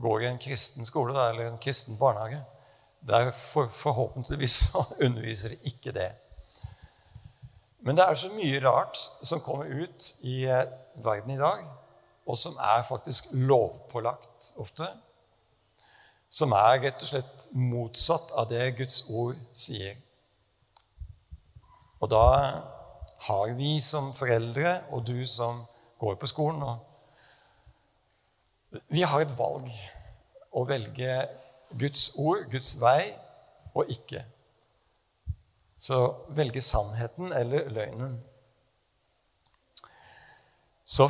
går 0.00 0.22
i 0.22 0.30
en 0.30 0.40
kristen 0.40 0.86
skole 0.86 1.14
da, 1.16 1.30
eller 1.30 1.50
en 1.50 1.60
kristen 1.62 1.98
barnehage. 1.98 2.42
Der 3.08 3.30
for, 3.32 3.68
forhåpentligvis 3.68 4.74
underviser 5.06 5.48
de 5.48 5.58
ikke 5.64 5.92
det. 5.96 6.10
Men 7.80 7.96
det 7.96 8.04
er 8.04 8.18
så 8.18 8.28
mye 8.34 8.60
rart 8.64 8.98
som 9.24 9.40
kommer 9.40 9.64
ut 9.64 10.10
i 10.26 10.42
eh, 10.44 10.66
verden 11.00 11.32
i 11.34 11.40
dag, 11.40 11.64
og 12.26 12.36
som 12.38 12.58
er 12.60 12.84
faktisk 12.88 13.32
lovpålagt 13.32 14.52
ofte. 14.60 14.86
Som 16.30 16.52
er 16.54 16.82
rett 16.84 17.00
og 17.00 17.08
slett 17.08 17.48
motsatt 17.56 18.30
av 18.38 18.50
det 18.52 18.76
Guds 18.78 19.02
ord 19.10 19.38
sier. 19.56 19.96
Og 22.00 22.12
da 22.12 22.26
har 23.26 23.56
vi 23.56 23.80
som 23.84 24.12
foreldre, 24.16 24.76
og 24.92 25.06
du 25.08 25.24
som 25.26 25.64
går 26.00 26.14
på 26.20 26.30
skolen 26.30 26.62
og 26.62 26.86
Vi 28.86 29.02
har 29.02 29.18
et 29.18 29.32
valg 29.34 29.66
å 30.54 30.62
velge 30.62 31.14
Guds 31.74 32.12
ord, 32.22 32.44
Guds 32.52 32.76
vei, 32.78 33.10
og 33.74 33.90
ikke. 33.90 34.22
Så 35.80 36.00
velge 36.36 36.60
sannheten 36.60 37.32
eller 37.32 37.70
løgnen. 37.72 38.18
Så 40.84 41.08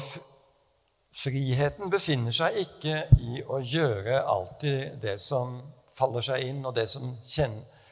friheten 1.16 1.90
befinner 1.90 2.34
seg 2.36 2.58
ikke 2.62 3.02
i 3.18 3.40
å 3.42 3.58
gjøre 3.58 4.22
alltid 4.22 5.00
det 5.02 5.16
som 5.20 5.58
faller 5.90 6.22
seg 6.22 6.46
inn, 6.46 6.62
og 6.64 6.76
det 6.76 6.86
som 6.92 7.16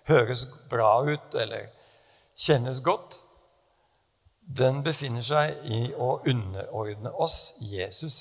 høres 0.09 0.47
bra 0.71 1.01
ut 1.09 1.35
eller 1.35 1.73
kjennes 2.39 2.81
godt 2.87 3.23
den 4.49 4.81
befinner 4.85 5.25
seg 5.25 5.67
i 5.69 5.81
å 5.93 6.15
underordne 6.27 7.11
oss 7.21 7.59
Jesus 7.61 8.19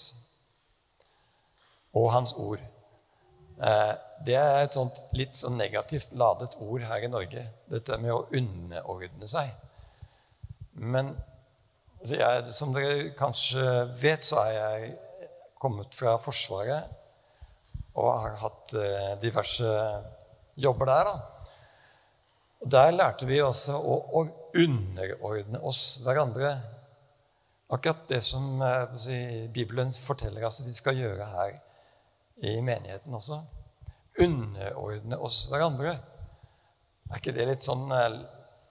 og 1.96 2.10
hans 2.12 2.34
ord. 2.36 2.60
Eh, 3.64 3.94
det 4.26 4.36
er 4.40 4.64
et 4.64 4.76
sånt 4.76 4.98
litt 5.18 5.38
sånn 5.38 5.58
negativt 5.60 6.14
ladet 6.18 6.58
ord 6.64 6.84
her 6.88 7.06
i 7.06 7.10
Norge, 7.12 7.44
dette 7.70 7.98
med 8.02 8.14
å 8.14 8.26
underordne 8.36 9.30
seg. 9.30 9.52
Men 10.78 11.14
altså 12.00 12.20
jeg, 12.20 12.54
som 12.54 12.74
dere 12.76 13.12
kanskje 13.18 13.66
vet, 14.02 14.26
så 14.26 14.42
er 14.46 14.54
jeg 14.58 14.94
kommet 15.62 15.96
fra 15.98 16.18
Forsvaret 16.22 16.94
og 17.98 18.12
har 18.22 18.38
hatt 18.44 18.76
eh, 18.78 19.14
diverse 19.22 19.70
jobber 20.62 20.90
der. 20.90 21.10
Da. 21.10 21.54
Og 22.62 22.72
Der 22.74 22.92
lærte 22.94 23.30
vi 23.30 23.40
også 23.42 23.78
å, 23.78 23.96
å 24.22 24.26
underordne 24.58 25.62
oss 25.66 26.00
hverandre. 26.06 26.54
Akkurat 27.74 28.06
det 28.10 28.22
som 28.26 28.62
eh, 28.62 28.98
si, 29.02 29.18
Bibelen 29.54 29.90
forteller 29.92 30.46
oss 30.48 30.62
at 30.62 30.70
vi 30.70 30.78
skal 30.78 31.02
gjøre 31.02 31.30
her 31.34 31.58
i 32.46 32.60
menigheten 32.62 33.18
også. 33.18 33.42
Underordne 34.24 35.20
oss 35.22 35.44
hverandre. 35.52 35.94
Er 37.08 37.20
ikke 37.20 37.36
det 37.36 37.46
litt 37.50 37.66
sånn 37.66 37.86
eh, 37.94 38.18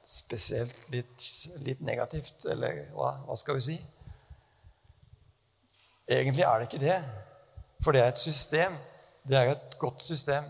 spesielt 0.06 0.88
litt, 0.92 1.28
litt 1.66 1.82
negativt, 1.86 2.44
eller 2.50 2.84
hva, 2.94 3.12
hva, 3.26 3.36
skal 3.38 3.58
vi 3.58 3.64
si? 3.68 3.76
Egentlig 6.06 6.44
er 6.46 6.60
det 6.60 6.68
ikke 6.68 6.82
det, 6.82 6.98
for 7.82 7.94
det 7.94 8.04
er 8.04 8.12
et 8.12 8.22
system. 8.22 8.76
Det 9.26 9.38
er 9.38 9.54
et 9.54 9.78
godt 9.82 10.04
system 10.06 10.46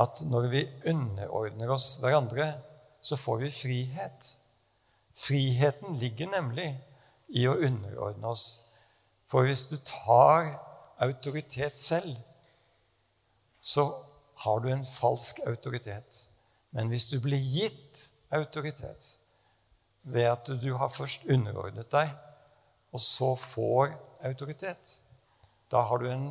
at 0.00 0.20
når 0.30 0.46
vi 0.52 0.60
underordner 0.88 1.72
oss 1.74 1.96
hverandre, 2.02 2.52
så 3.02 3.18
får 3.18 3.40
vi 3.42 3.50
frihet. 3.54 4.30
Friheten 5.18 5.96
ligger 5.98 6.30
nemlig 6.30 6.68
i 7.34 7.46
å 7.48 7.58
underordne 7.58 8.30
oss. 8.30 8.46
For 9.30 9.46
hvis 9.46 9.66
du 9.70 9.76
tar 9.86 10.54
autoritet 11.02 11.78
selv, 11.78 12.14
så 13.70 13.86
har 14.44 14.60
du 14.60 14.70
en 14.72 14.86
falsk 14.86 15.40
autoritet. 15.46 16.26
Men 16.70 16.88
hvis 16.90 17.08
du 17.10 17.18
blir 17.22 17.42
gitt 17.42 18.06
autoritet 18.34 19.16
ved 20.02 20.30
at 20.30 20.50
du 20.62 20.72
har 20.80 20.92
først 20.94 21.26
underordnet 21.30 21.90
deg, 21.92 22.12
og 22.90 23.02
så 23.04 23.34
får 23.38 23.92
autoritet, 24.26 24.96
da 25.70 25.84
har 25.86 26.02
du 26.02 26.08
en 26.10 26.30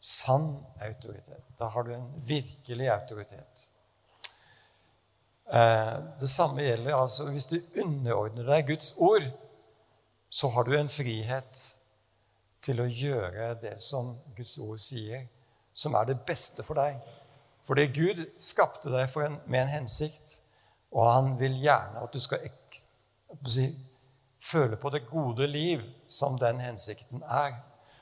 sann 0.00 0.50
autoritet. 0.84 1.44
Da 1.58 1.70
har 1.72 1.86
du 1.86 1.94
en 1.94 2.10
virkelig 2.28 2.90
autoritet. 2.92 3.70
Eh, 5.46 5.94
det 6.20 6.28
samme 6.28 6.66
gjelder 6.66 6.98
altså 6.98 7.30
hvis 7.30 7.48
du 7.52 7.56
underordner 7.80 8.48
deg 8.50 8.68
Guds 8.74 8.92
ord, 8.98 9.24
så 10.28 10.50
har 10.52 10.66
du 10.66 10.74
en 10.76 10.90
frihet 10.90 11.62
til 12.66 12.82
å 12.82 12.90
gjøre 12.90 13.54
det 13.62 13.76
som 13.80 14.16
Guds 14.36 14.58
ord 14.58 14.82
sier, 14.82 15.28
som 15.76 15.94
er 15.94 16.08
det 16.08 16.20
beste 16.26 16.64
for 16.64 16.80
deg. 16.80 16.96
Fordi 17.66 17.86
Gud 17.92 18.22
skapte 18.40 18.92
deg 18.92 19.10
en, 19.22 19.40
med 19.46 19.64
en 19.64 19.74
hensikt, 19.80 20.38
og 20.94 21.10
han 21.10 21.34
vil 21.40 21.58
gjerne 21.60 22.04
at 22.06 22.14
du 22.14 22.22
skal 22.22 22.46
si, 23.50 23.66
føle 24.40 24.78
på 24.80 24.90
det 24.94 25.06
gode 25.10 25.48
liv 25.50 25.82
som 26.08 26.38
den 26.40 26.62
hensikten 26.62 27.24
er. 27.26 27.58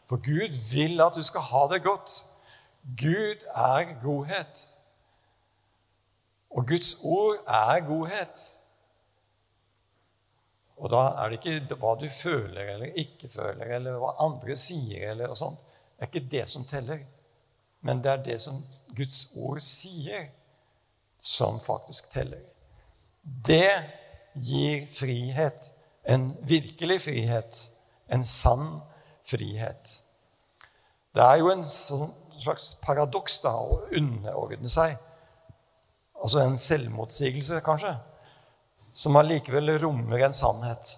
For 0.08 0.20
Gud 0.20 0.54
vil 0.74 1.00
at 1.00 1.16
du 1.16 1.22
skal 1.24 1.46
ha 1.48 1.64
det 1.72 1.82
godt. 1.82 2.18
Gud 3.00 3.46
er 3.48 3.94
godhet. 4.02 4.66
Og 6.50 6.68
Guds 6.68 6.94
ord 7.02 7.40
er 7.48 7.80
godhet. 7.86 8.42
Og 10.76 10.90
da 10.90 11.00
er 11.22 11.32
det 11.32 11.40
ikke 11.40 11.78
hva 11.80 11.94
du 11.98 12.06
føler 12.12 12.74
eller 12.74 12.98
ikke 13.00 13.30
føler, 13.32 13.76
eller 13.78 13.98
hva 14.02 14.12
andre 14.26 14.56
sier, 14.58 15.10
eller 15.10 15.30
noe 15.30 15.38
sånt. 15.38 15.60
Det 15.94 16.04
er 16.04 16.10
ikke 16.10 16.30
det 16.30 16.44
som 16.50 16.66
teller. 16.68 17.00
Men 17.84 18.00
det 18.04 18.12
er 18.12 18.24
det 18.24 18.38
som 18.42 18.62
Guds 18.96 19.34
ord 19.36 19.60
sier, 19.64 20.28
som 21.20 21.60
faktisk 21.64 22.10
teller. 22.12 22.42
Det 23.22 23.70
gir 24.34 24.86
frihet. 24.92 25.70
En 26.04 26.32
virkelig 26.44 27.00
frihet. 27.06 27.60
En 28.08 28.24
sann 28.24 28.80
frihet. 29.24 29.98
Det 31.14 31.24
er 31.24 31.40
jo 31.40 31.52
en 31.52 31.64
sånn 31.64 32.10
slags 32.42 32.74
paradoks 32.82 33.38
da, 33.44 33.54
å 33.54 33.84
underordne 33.94 34.68
seg 34.68 34.96
altså 36.24 36.40
en 36.40 36.58
selvmotsigelse, 36.58 37.60
kanskje, 37.64 37.92
som 38.92 39.16
allikevel 39.20 39.76
rommer 39.82 40.24
en 40.24 40.36
sannhet. 40.36 40.96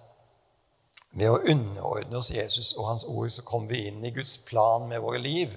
Ved 1.17 1.31
å 1.31 1.41
underordne 1.41 2.19
oss 2.19 2.31
Jesus 2.31 2.73
og 2.77 2.87
Hans 2.87 3.05
ord 3.09 3.31
så 3.33 3.43
kommer 3.47 3.73
vi 3.73 3.87
inn 3.89 4.05
i 4.05 4.13
Guds 4.15 4.37
plan 4.47 4.85
med 4.87 5.01
våre 5.03 5.19
liv. 5.19 5.55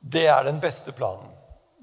Det 0.00 0.26
er 0.26 0.42
den 0.46 0.60
beste 0.60 0.92
planen. 0.92 1.30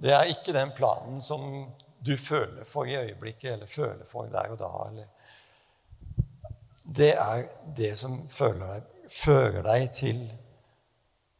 Det 0.02 0.12
er 0.12 0.32
ikke 0.32 0.54
den 0.54 0.72
planen 0.76 1.22
som 1.22 1.66
du 2.06 2.18
føler 2.18 2.64
for 2.64 2.86
i 2.86 2.96
øyeblikket, 2.96 3.54
eller 3.54 3.68
føler 3.68 4.06
for 4.08 4.26
der 4.26 4.52
og 4.52 4.60
da. 4.60 4.72
Eller. 4.90 5.06
Det 6.98 7.14
er 7.14 7.48
det 7.78 7.98
som 7.98 8.30
fører 8.30 8.74
deg, 8.74 8.90
fører 9.10 9.62
deg 9.66 9.88
til 9.92 10.20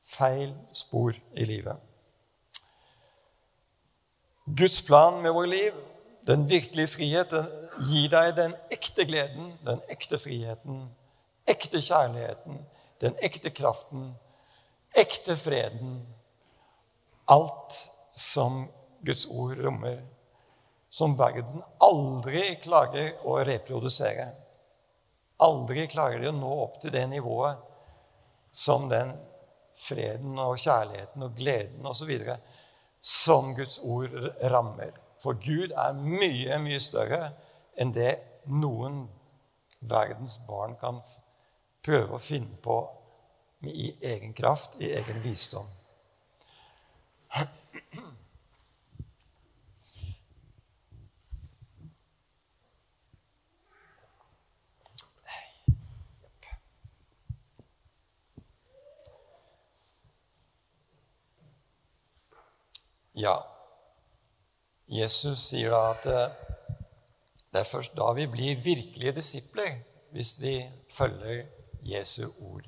feil 0.06 0.54
spor 0.74 1.14
i 1.34 1.46
livet. 1.46 1.76
Guds 4.46 4.82
plan 4.86 5.22
med 5.22 5.32
vårt 5.32 5.50
liv 5.50 5.74
Den 6.28 6.50
virkelige 6.50 6.88
friheten 6.88 7.46
gir 7.86 8.10
deg 8.10 8.32
den 8.38 8.54
ekte 8.74 9.06
gleden, 9.06 9.52
den 9.66 9.82
ekte 9.94 10.18
friheten, 10.18 10.88
ekte 11.46 11.82
kjærligheten, 11.86 12.56
den 13.02 13.18
ekte 13.22 13.52
kraften, 13.54 14.08
ekte 14.98 15.36
freden. 15.38 16.00
Alt 17.26 17.92
som 18.14 18.68
Guds 19.02 19.26
ord 19.32 19.58
rommer, 19.58 20.06
som 20.90 21.18
verden 21.18 21.64
aldri 21.84 22.56
klarer 22.64 23.18
å 23.26 23.40
reprodusere. 23.46 24.28
Aldri 25.44 25.88
klarer 25.92 26.22
de 26.22 26.30
å 26.30 26.36
nå 26.36 26.52
opp 26.64 26.78
til 26.82 26.94
det 26.96 27.04
nivået 27.12 27.60
som 28.56 28.88
den 28.90 29.12
freden 29.76 30.38
og 30.40 30.60
kjærligheten 30.62 31.26
og 31.26 31.36
gleden 31.36 31.90
osv. 31.90 32.14
som 33.00 33.54
Guds 33.58 33.80
ord 33.84 34.14
rammer. 34.42 34.94
For 35.22 35.34
Gud 35.42 35.74
er 35.76 35.98
mye, 35.98 36.58
mye 36.62 36.80
større 36.80 37.34
enn 37.78 37.92
det 37.94 38.14
noen 38.48 39.04
verdens 39.82 40.40
barn 40.48 40.78
kan 40.80 41.02
prøve 41.86 42.16
å 42.16 42.24
finne 42.24 42.58
på 42.62 42.78
i 43.66 43.92
egen 44.14 44.34
kraft, 44.38 44.78
i 44.82 44.92
egen 44.94 45.22
visdom. 45.24 45.66
Ja, 63.16 63.36
Jesus 64.92 65.40
sier 65.50 65.72
da 65.72 65.84
at 65.94 66.06
eh, 66.12 66.34
det 67.54 67.62
er 67.62 67.68
først 67.70 67.94
da 67.96 68.10
vi 68.18 68.26
blir 68.28 68.60
virkelige 68.64 69.14
disipler, 69.16 69.78
hvis 70.12 70.34
vi 70.42 70.58
følger 70.92 71.46
Jesu 71.82 72.26
ord. 72.44 72.68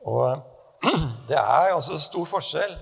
Og 0.00 0.40
det 1.28 1.36
er 1.36 1.74
altså 1.74 1.98
stor 2.00 2.24
forskjell 2.24 2.78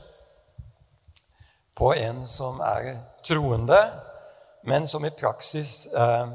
på 1.76 1.92
en 1.94 2.22
som 2.26 2.60
er 2.64 2.96
troende, 3.26 3.78
men 4.66 4.86
som 4.88 5.04
i 5.04 5.12
praksis 5.14 5.86
eh, 5.92 6.32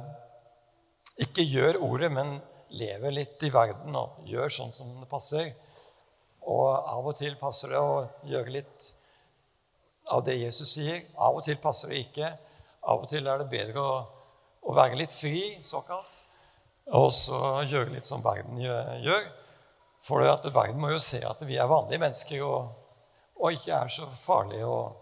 ikke 1.25 1.43
gjør 1.43 1.81
ordet, 1.83 2.11
men 2.13 2.37
lever 2.77 3.11
litt 3.15 3.43
i 3.43 3.51
verden 3.51 3.95
og 3.97 4.21
gjør 4.29 4.53
sånn 4.53 4.73
som 4.75 4.93
det 5.01 5.09
passer. 5.11 5.51
Og 6.47 6.69
av 6.71 7.05
og 7.05 7.17
til 7.17 7.35
passer 7.41 7.73
det 7.73 7.81
å 7.81 8.05
gjøre 8.29 8.55
litt 8.55 8.87
av 10.11 10.23
det 10.25 10.37
Jesus 10.39 10.75
sier. 10.77 11.03
Av 11.17 11.35
og 11.37 11.43
til 11.45 11.59
passer 11.61 11.91
det 11.91 12.05
ikke. 12.05 12.31
Av 12.81 13.03
og 13.03 13.09
til 13.11 13.27
er 13.27 13.41
det 13.41 13.51
bedre 13.51 13.81
å, 13.83 13.99
å 14.61 14.77
være 14.77 14.97
litt 15.01 15.13
fri, 15.13 15.57
såkalt, 15.65 16.23
og 16.97 17.11
så 17.13 17.61
gjøre 17.69 17.93
litt 17.95 18.09
som 18.09 18.23
verden 18.25 18.57
gjør. 18.61 19.27
For 20.01 20.23
verden 20.25 20.81
må 20.81 20.93
jo 20.93 21.01
se 21.01 21.21
at 21.27 21.43
vi 21.45 21.59
er 21.61 21.69
vanlige 21.69 22.01
mennesker 22.01 22.41
og, 22.45 22.71
og 23.37 23.57
ikke 23.57 23.83
er 23.83 23.93
så 23.93 24.07
farlige 24.09 24.69
og 24.69 25.00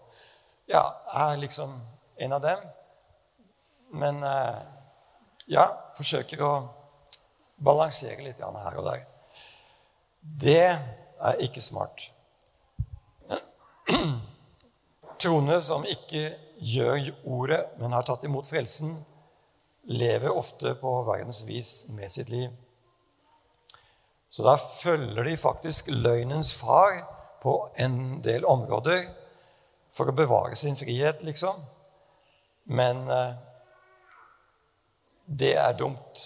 ja, 0.70 0.84
jeg 1.12 1.34
er 1.34 1.42
liksom 1.42 1.74
en 2.24 2.36
av 2.36 2.44
dem. 2.44 2.62
Men 4.00 4.22
eh, 4.22 4.60
ja, 5.50 5.66
forsøker 5.98 6.44
å 6.46 6.52
balansere 7.60 8.22
litt 8.24 8.40
her 8.40 8.78
og 8.78 8.86
der. 8.86 9.04
Det 10.20 10.64
er 10.70 11.44
ikke 11.44 11.64
smart 11.64 12.10
troende 15.20 15.58
som 15.62 15.84
ikke 15.88 16.30
gjør 16.60 17.10
ordet, 17.28 17.60
men 17.80 17.94
har 17.96 18.06
tatt 18.06 18.24
imot 18.28 18.48
frelsen, 18.48 18.94
lever 19.90 20.32
ofte 20.32 20.74
på 20.80 20.92
verdens 21.08 21.42
vis 21.48 21.72
med 21.96 22.12
sitt 22.12 22.30
liv. 22.32 22.50
Så 24.30 24.44
da 24.46 24.54
følger 24.60 25.26
de 25.26 25.36
faktisk 25.40 25.90
løgnens 25.90 26.52
far 26.54 27.02
på 27.42 27.54
en 27.82 28.20
del 28.22 28.44
områder 28.46 29.08
for 29.94 30.10
å 30.10 30.16
bevare 30.16 30.56
sin 30.58 30.76
frihet, 30.78 31.22
liksom. 31.26 31.58
Men 32.70 33.02
eh, 33.10 33.32
det 35.26 35.54
er 35.58 35.78
dumt. 35.78 36.24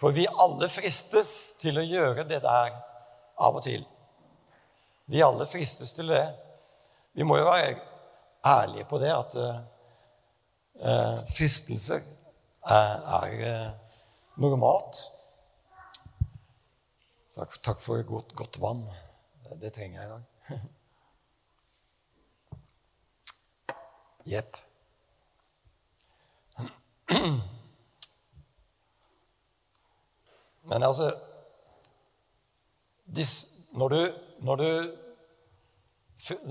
For 0.00 0.14
vi 0.14 0.26
alle 0.28 0.68
fristes 0.72 1.54
til 1.60 1.78
å 1.78 1.86
gjøre 1.86 2.26
det 2.28 2.42
der 2.44 2.74
av 3.40 3.58
og 3.58 3.62
til. 3.64 3.84
Vi 5.10 5.22
alle 5.22 5.46
fristes 5.46 5.92
til 5.94 6.10
det. 6.10 6.24
Vi 7.14 7.26
må 7.26 7.38
jo 7.38 7.46
være 7.46 7.78
ærlige 8.44 8.88
på 8.90 8.98
det, 9.02 9.12
at 9.14 9.38
eh, 9.40 11.18
fristelser 11.30 12.02
er, 12.64 13.02
er 13.22 13.34
uh, 13.44 13.96
normalt. 14.40 15.00
Takk, 17.34 17.58
takk, 17.62 17.82
for 17.82 18.02
godt, 18.06 18.34
godt 18.38 18.60
vann. 18.62 18.84
Det, 19.44 19.58
det, 19.62 19.72
trenger 19.76 20.00
jeg 20.00 20.08
i 20.08 20.12
dag. 20.14 20.64
Jepp. 24.24 24.56
Men 30.64 30.82
altså 30.82 31.10
når, 33.74 33.88
du, 33.88 34.14
når 34.48 34.56
du 34.56 34.68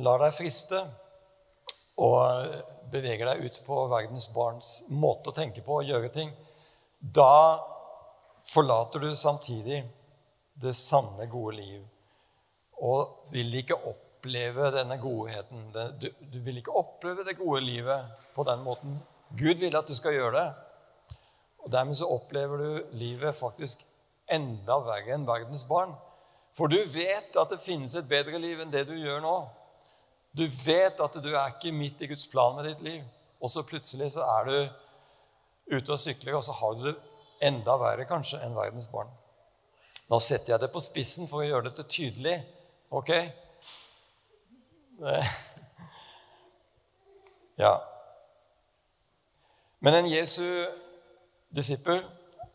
lar 0.05 0.21
deg 0.21 0.35
friste 0.37 0.83
og 2.03 2.53
beveger 2.93 3.25
deg 3.31 3.47
ut 3.47 3.59
på 3.65 3.79
verdens 3.89 4.27
barns 4.33 4.73
måte 4.93 5.31
å 5.31 5.35
tenke 5.35 5.63
på 5.65 5.79
og 5.79 5.89
gjøre 5.89 6.11
ting, 6.13 6.29
da 6.99 7.57
forlater 8.47 9.01
du 9.01 9.09
samtidig 9.17 9.81
det 10.61 10.75
sanne, 10.77 11.25
gode 11.31 11.57
liv. 11.57 11.81
Og 12.85 13.29
vil 13.33 13.53
ikke 13.59 13.79
oppleve 14.23 14.71
denne 14.71 14.97
godheten. 14.97 15.71
Du, 15.99 16.07
du 16.31 16.39
vil 16.39 16.57
ikke 16.57 16.71
oppleve 16.71 17.25
det 17.27 17.35
gode 17.35 17.61
livet 17.61 18.05
på 18.35 18.43
den 18.47 18.63
måten. 18.63 18.95
Gud 19.35 19.59
vil 19.59 19.75
at 19.75 19.87
du 19.87 19.95
skal 19.95 20.13
gjøre 20.13 20.37
det. 20.37 20.53
Og 21.63 21.71
Dermed 21.71 21.95
så 21.95 22.07
opplever 22.07 22.57
du 22.57 22.95
livet 22.95 23.35
faktisk 23.35 23.83
enda 24.31 24.77
verre 24.79 25.11
enn 25.15 25.27
verdens 25.27 25.65
barn. 25.67 25.91
For 26.55 26.71
du 26.71 26.77
vet 26.87 27.35
at 27.35 27.51
det 27.51 27.59
finnes 27.59 27.95
et 27.95 28.07
bedre 28.07 28.39
liv 28.39 28.61
enn 28.61 28.71
det 28.71 28.85
du 28.87 28.95
gjør 28.95 29.19
nå. 29.23 29.35
Du 30.31 30.47
vet 30.47 30.99
at 31.03 31.19
du 31.19 31.29
er 31.33 31.51
ikke 31.51 31.75
midt 31.75 32.01
i 32.01 32.11
Guds 32.13 32.27
plan 32.31 32.55
med 32.55 32.69
ditt 32.69 32.81
liv. 32.81 33.03
Og 33.43 33.51
så 33.51 33.65
plutselig 33.67 34.13
så 34.15 34.23
er 34.39 34.47
du 34.47 34.57
ute 35.75 35.91
og 35.91 35.99
sykler, 35.99 36.37
og 36.37 36.43
så 36.45 36.55
har 36.55 36.75
du 36.79 36.87
det 36.87 36.97
enda 37.43 37.75
verre 37.79 38.07
kanskje 38.07 38.39
enn 38.43 38.55
verdens 38.55 38.87
barn. 38.91 39.11
Nå 40.07 40.19
setter 40.23 40.53
jeg 40.53 40.63
det 40.63 40.71
på 40.71 40.83
spissen 40.83 41.27
for 41.27 41.43
å 41.43 41.47
gjøre 41.47 41.71
dette 41.71 41.89
tydelig. 41.91 42.37
Ok? 42.93 43.11
Ja. 47.55 47.83
Men 49.79 49.93
en 49.93 50.07
Jesu 50.09 50.65
disippel 51.53 51.99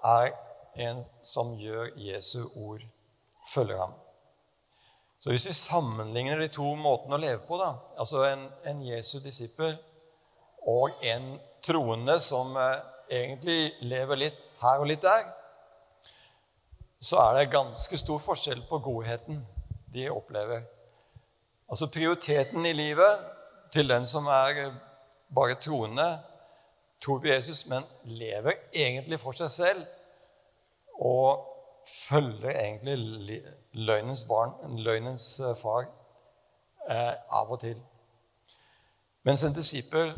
er 0.05 0.33
en 0.75 1.05
som 1.23 1.53
gjør 1.59 1.93
Jesu 1.97 2.49
ord, 2.57 2.83
følger 3.53 3.79
ham. 3.79 3.93
Så 5.21 5.31
hvis 5.31 5.49
vi 5.49 5.53
sammenligner 5.53 6.39
de 6.39 6.49
to 6.55 6.67
måtene 6.79 7.19
å 7.19 7.23
leve 7.23 7.43
på, 7.47 7.59
da, 7.59 7.73
altså 7.99 8.25
en, 8.29 8.47
en 8.67 8.83
Jesu 8.87 9.19
disippel 9.23 9.75
og 10.67 10.99
en 11.07 11.33
troende 11.65 12.19
som 12.23 12.55
eh, 12.59 12.79
egentlig 13.21 13.73
lever 13.87 14.23
litt 14.27 14.49
her 14.63 14.83
og 14.83 14.91
litt 14.91 15.03
der, 15.03 15.27
så 17.01 17.19
er 17.23 17.39
det 17.39 17.53
ganske 17.55 17.99
stor 17.99 18.19
forskjell 18.23 18.65
på 18.71 18.81
godheten 18.83 19.43
de 19.95 20.09
opplever. 20.11 20.67
Altså 21.69 21.87
prioriteten 21.93 22.67
i 22.67 22.73
livet 22.73 23.25
til 23.73 23.89
den 23.89 24.07
som 24.07 24.27
er 24.27 24.73
bare 25.35 25.55
troende, 25.55 26.19
tror 27.05 27.19
på 27.19 27.27
Jesus, 27.27 27.67
men 27.67 27.83
lever 28.05 28.53
egentlig 28.75 29.21
for 29.21 29.33
seg 29.33 29.51
selv 29.51 29.85
og 30.99 31.45
følger 32.09 32.51
egentlig 32.51 33.43
løgnens 33.73 34.25
barn, 34.25 34.79
løgnens 34.79 35.41
eh, 35.41 35.55
far, 35.57 35.87
eh, 36.91 37.15
av 37.31 37.53
og 37.53 37.61
til. 37.61 37.79
Mens 39.25 39.45
en 39.45 39.55
disippel, 39.55 40.13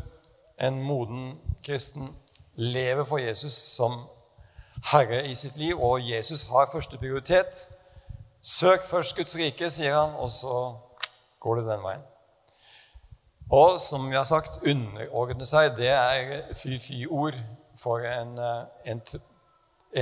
en 0.61 0.81
moden 0.83 1.39
kristen, 1.65 2.09
lever 2.55 3.03
for 3.03 3.17
Jesus 3.17 3.53
som 3.53 4.01
herre 4.91 5.27
i 5.27 5.35
sitt 5.35 5.57
liv, 5.57 5.79
og 5.83 6.09
Jesus 6.09 6.43
har 6.49 6.69
første 6.71 6.97
prioritet. 6.97 7.69
Søk 8.41 8.85
først 8.85 9.15
Guds 9.15 9.37
rike, 9.37 9.69
sier 9.69 9.95
han, 9.95 10.15
og 10.15 10.29
så 10.29 10.55
går 11.41 11.59
det 11.59 11.67
den 11.67 11.83
veien. 11.83 12.07
Og 13.51 13.81
som 13.83 14.07
vi 14.07 14.15
har 14.15 14.27
sagt, 14.29 14.61
underordne 14.63 15.45
seg, 15.49 15.73
det 15.75 15.91
er 15.91 16.53
fy-fy-ord 16.55 17.35
for 17.79 18.05
en, 18.07 18.37
eh, 18.39 18.91
en, 18.93 19.01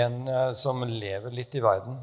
en, 0.04 0.22
eh, 0.28 0.52
som 0.54 0.84
lever 0.86 1.34
litt 1.34 1.56
i 1.58 1.64
verden 1.66 1.98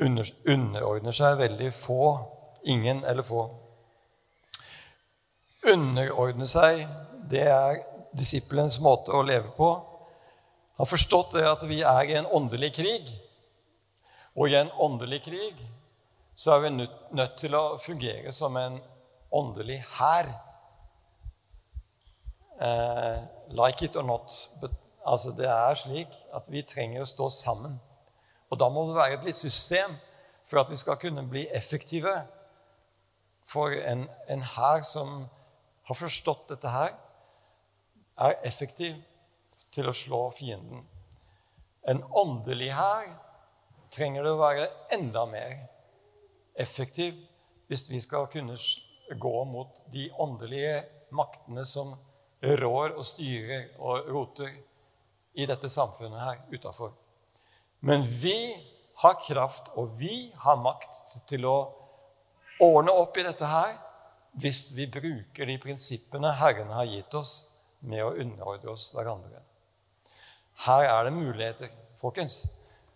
under, 0.00 0.30
underordner 0.46 1.14
seg 1.14 1.38
veldig 1.38 1.72
få. 1.74 2.14
Ingen 2.70 3.02
eller 3.04 3.26
få. 3.26 3.44
Underordne 5.68 6.46
seg, 6.48 6.84
det 7.30 7.44
er 7.50 7.82
disippelens 8.16 8.78
måte 8.84 9.12
å 9.12 9.24
leve 9.26 9.52
på. 9.56 9.70
Har 10.78 10.88
forstått 10.88 11.36
det 11.38 11.44
at 11.48 11.62
vi 11.68 11.82
er 11.86 12.10
i 12.10 12.16
en 12.18 12.30
åndelig 12.32 12.74
krig. 12.78 13.10
Og 14.34 14.50
i 14.50 14.58
en 14.58 14.72
åndelig 14.82 15.22
krig 15.28 15.60
så 16.34 16.54
er 16.54 16.64
vi 16.64 16.70
nødt 17.14 17.36
til 17.38 17.54
å 17.54 17.76
fungere 17.78 18.32
som 18.34 18.56
en 18.58 18.80
åndelig 19.34 19.78
hær. 19.98 20.30
Eh, 22.60 23.20
like 23.54 23.84
it 23.84 23.96
or 23.96 24.02
not. 24.02 24.34
Altså, 25.06 25.30
det 25.36 25.46
er 25.46 25.74
slik 25.78 26.14
at 26.34 26.50
vi 26.50 26.62
trenger 26.62 27.02
å 27.02 27.08
stå 27.08 27.28
sammen. 27.30 27.78
Og 28.50 28.58
da 28.58 28.68
må 28.70 28.86
det 28.88 28.98
være 28.98 29.18
et 29.18 29.28
litt 29.28 29.38
system 29.38 29.94
for 30.46 30.60
at 30.60 30.70
vi 30.70 30.78
skal 30.78 30.98
kunne 31.00 31.26
bli 31.28 31.46
effektive. 31.54 32.12
For 33.46 33.74
en, 33.76 34.06
en 34.28 34.44
hær 34.54 34.82
som 34.86 35.26
har 35.84 35.98
forstått 35.98 36.48
dette 36.54 36.70
her, 36.70 36.94
er 38.24 38.38
effektiv 38.46 38.96
til 39.74 39.90
å 39.90 39.96
slå 39.96 40.28
fienden. 40.34 40.84
En 41.90 42.00
åndelig 42.16 42.72
hær 42.74 43.10
trenger 43.92 44.24
det 44.24 44.34
å 44.34 44.40
være 44.40 44.68
enda 44.96 45.26
mer 45.28 45.56
effektiv 46.54 47.16
hvis 47.68 47.86
vi 47.90 48.00
skal 48.00 48.26
kunne 48.32 48.56
gå 49.20 49.44
mot 49.44 49.80
de 49.92 50.08
åndelige 50.18 50.82
maktene 51.14 51.64
som 51.64 51.94
rår 52.44 52.96
og 52.98 53.04
styrer 53.06 53.70
og 53.78 54.10
roter 54.12 54.52
i 55.34 55.46
dette 55.48 55.68
samfunnet 55.68 56.20
her 56.20 56.42
utafor. 56.52 56.92
Men 57.80 58.04
vi 58.06 58.36
har 59.02 59.16
kraft, 59.26 59.72
og 59.74 59.96
vi 59.98 60.32
har 60.44 60.60
makt 60.62 61.18
til 61.28 61.46
å 61.48 61.56
ordne 62.62 62.94
opp 62.94 63.18
i 63.18 63.26
dette 63.26 63.48
her 63.48 63.74
hvis 64.40 64.68
vi 64.74 64.86
bruker 64.90 65.46
de 65.46 65.56
prinsippene 65.62 66.32
Herren 66.38 66.70
har 66.74 66.88
gitt 66.90 67.14
oss, 67.14 67.34
med 67.84 68.00
å 68.00 68.14
underordne 68.16 68.72
oss 68.72 68.88
hverandre. 68.94 69.42
Her 70.64 70.86
er 70.88 71.04
det 71.04 71.12
muligheter, 71.12 71.68
folkens. 72.00 72.46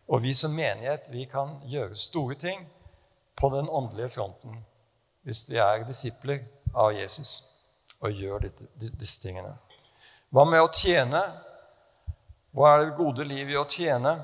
Og 0.08 0.22
vi 0.24 0.32
som 0.34 0.54
menighet 0.56 1.10
vi 1.12 1.26
kan 1.28 1.58
gjøre 1.68 1.98
store 1.98 2.38
ting 2.40 2.62
på 3.38 3.51
den 3.55 3.68
åndelige 3.70 4.11
fronten 4.18 4.59
hvis 5.27 5.44
vi 5.51 5.59
er 5.61 5.85
disipler 5.87 6.40
av 6.74 6.94
Jesus 6.96 7.42
og 8.01 8.14
gjør 8.14 8.46
disse 8.48 9.20
tingene. 9.22 9.53
Hva 10.33 10.44
med 10.48 10.62
å 10.62 10.70
tjene? 10.72 11.20
Hva 12.55 12.74
er 12.74 12.85
det 12.85 12.96
gode 12.98 13.27
liv 13.29 13.51
i 13.53 13.59
å 13.59 13.66
tjene? 13.68 14.14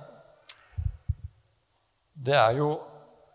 Det 2.14 2.37
er 2.38 2.59
jo 2.61 2.70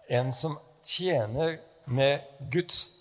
en 0.09 0.31
som 0.33 0.57
tjener 0.81 1.59
med 1.85 2.25
Guds 2.51 2.95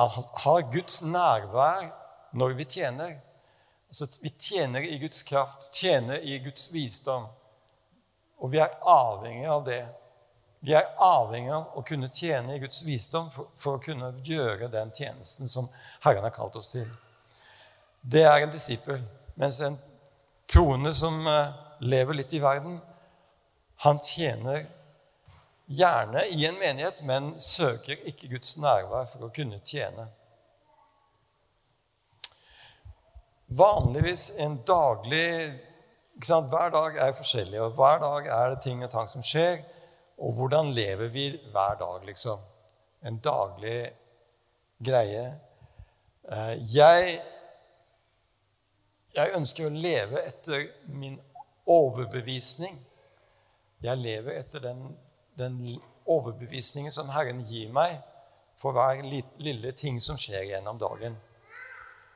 Har 0.00 0.62
Guds 0.72 1.02
nærvær 1.02 1.90
når 2.32 2.54
vi 2.56 2.64
tjener. 2.64 3.18
Altså, 3.90 4.06
vi 4.22 4.30
tjener 4.38 4.86
i 4.86 4.98
Guds 5.02 5.22
kraft, 5.26 5.66
tjener 5.74 6.22
i 6.22 6.38
Guds 6.40 6.70
visdom. 6.72 7.26
Og 8.38 8.52
vi 8.54 8.62
er 8.62 8.78
avhengig 8.86 9.48
av 9.50 9.64
det. 9.66 9.82
Vi 10.60 10.74
er 10.76 10.90
avhengig 11.00 11.52
av 11.56 11.78
å 11.78 11.82
kunne 11.86 12.10
tjene 12.12 12.56
i 12.56 12.60
Guds 12.60 12.82
visdom 12.84 13.30
for, 13.32 13.48
for, 13.56 13.78
å 13.78 13.84
kunne 13.84 14.12
gjøre 14.26 14.68
den 14.72 14.92
tjenesten 14.92 15.48
som 15.48 15.70
Herren 16.04 16.26
har 16.26 16.34
kalt 16.36 16.58
oss 16.60 16.68
til. 16.74 16.88
Det 18.00 18.26
er 18.28 18.44
en 18.44 18.52
disippel. 18.52 19.00
Mens 19.40 19.60
en 19.64 19.78
troende 20.50 20.92
som 20.96 21.16
uh, 21.24 21.54
lever 21.80 22.20
litt 22.20 22.34
i 22.36 22.42
verden, 22.44 22.76
han 23.80 24.02
tjener 24.04 24.66
gjerne 25.70 26.26
i 26.34 26.44
en 26.44 26.60
menighet, 26.60 27.00
men 27.08 27.32
søker 27.40 28.00
ikke 28.10 28.28
Guds 28.34 28.58
nærvær 28.60 29.08
for 29.08 29.24
å 29.24 29.32
kunne 29.32 29.62
tjene. 29.64 30.10
Vanligvis 33.50 34.30
en 34.38 34.60
daglig 34.66 35.56
Hver 36.20 36.68
dag 36.74 36.96
er 37.00 37.14
forskjellig, 37.16 37.56
og 37.64 37.78
hver 37.78 38.02
dag 38.02 38.26
er 38.28 38.50
det 38.52 38.58
ting 38.60 38.82
og 38.84 38.90
tang 38.92 39.06
som 39.08 39.22
skjer. 39.24 39.62
Og 40.20 40.32
hvordan 40.36 40.72
lever 40.76 41.08
vi 41.08 41.30
hver 41.52 41.76
dag, 41.80 42.04
liksom? 42.04 42.38
En 43.02 43.18
daglig 43.18 43.92
greie. 44.84 45.40
Eh, 46.32 46.74
jeg, 46.76 47.20
jeg 49.16 49.36
ønsker 49.36 49.66
å 49.66 49.72
leve 49.72 50.20
etter 50.28 50.66
min 50.92 51.16
overbevisning. 51.66 52.76
Jeg 53.80 53.96
lever 53.96 54.42
etter 54.42 54.60
den, 54.60 54.84
den 55.40 55.56
overbevisningen 56.04 56.92
som 56.92 57.08
Herren 57.14 57.40
gir 57.48 57.72
meg 57.72 57.96
for 58.60 58.76
hver 58.76 59.00
lille 59.40 59.72
ting 59.72 60.00
som 60.04 60.20
skjer 60.20 60.50
gjennom 60.52 60.78
dagen. 60.78 61.16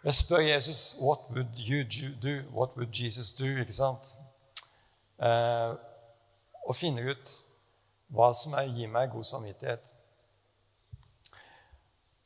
Jeg 0.04 0.14
spør 0.14 0.44
Jesus 0.44 0.96
What 1.00 1.24
would 1.32 1.56
you 1.56 1.84
do? 2.20 2.42
What 2.52 2.76
would 2.76 2.92
Jesus 2.92 3.32
do? 3.32 3.48
Ikke 3.48 3.72
sant? 3.72 4.12
Eh, 5.22 5.72
og 6.68 6.76
finner 6.76 7.14
ut 7.14 7.32
hva 8.14 8.31
som 8.37 8.55
er, 8.59 8.70
gir 8.70 8.90
meg 8.90 9.12
god 9.12 9.27
samvittighet. 9.29 9.92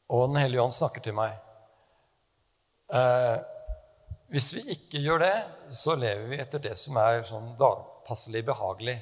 Og 0.08 0.28
Den 0.28 0.40
hellige 0.40 0.62
ånd 0.62 0.72
snakker 0.72 1.04
til 1.04 1.16
meg. 1.16 1.36
Eh, 2.92 3.36
hvis 4.32 4.52
vi 4.56 4.64
ikke 4.74 5.02
gjør 5.04 5.24
det, 5.24 5.36
så 5.72 5.96
lever 5.96 6.28
vi 6.30 6.40
etter 6.40 6.62
det 6.64 6.74
som 6.80 6.96
er 7.00 7.22
sånn 7.28 7.54
passelig 8.08 8.44
behagelig. 8.48 8.96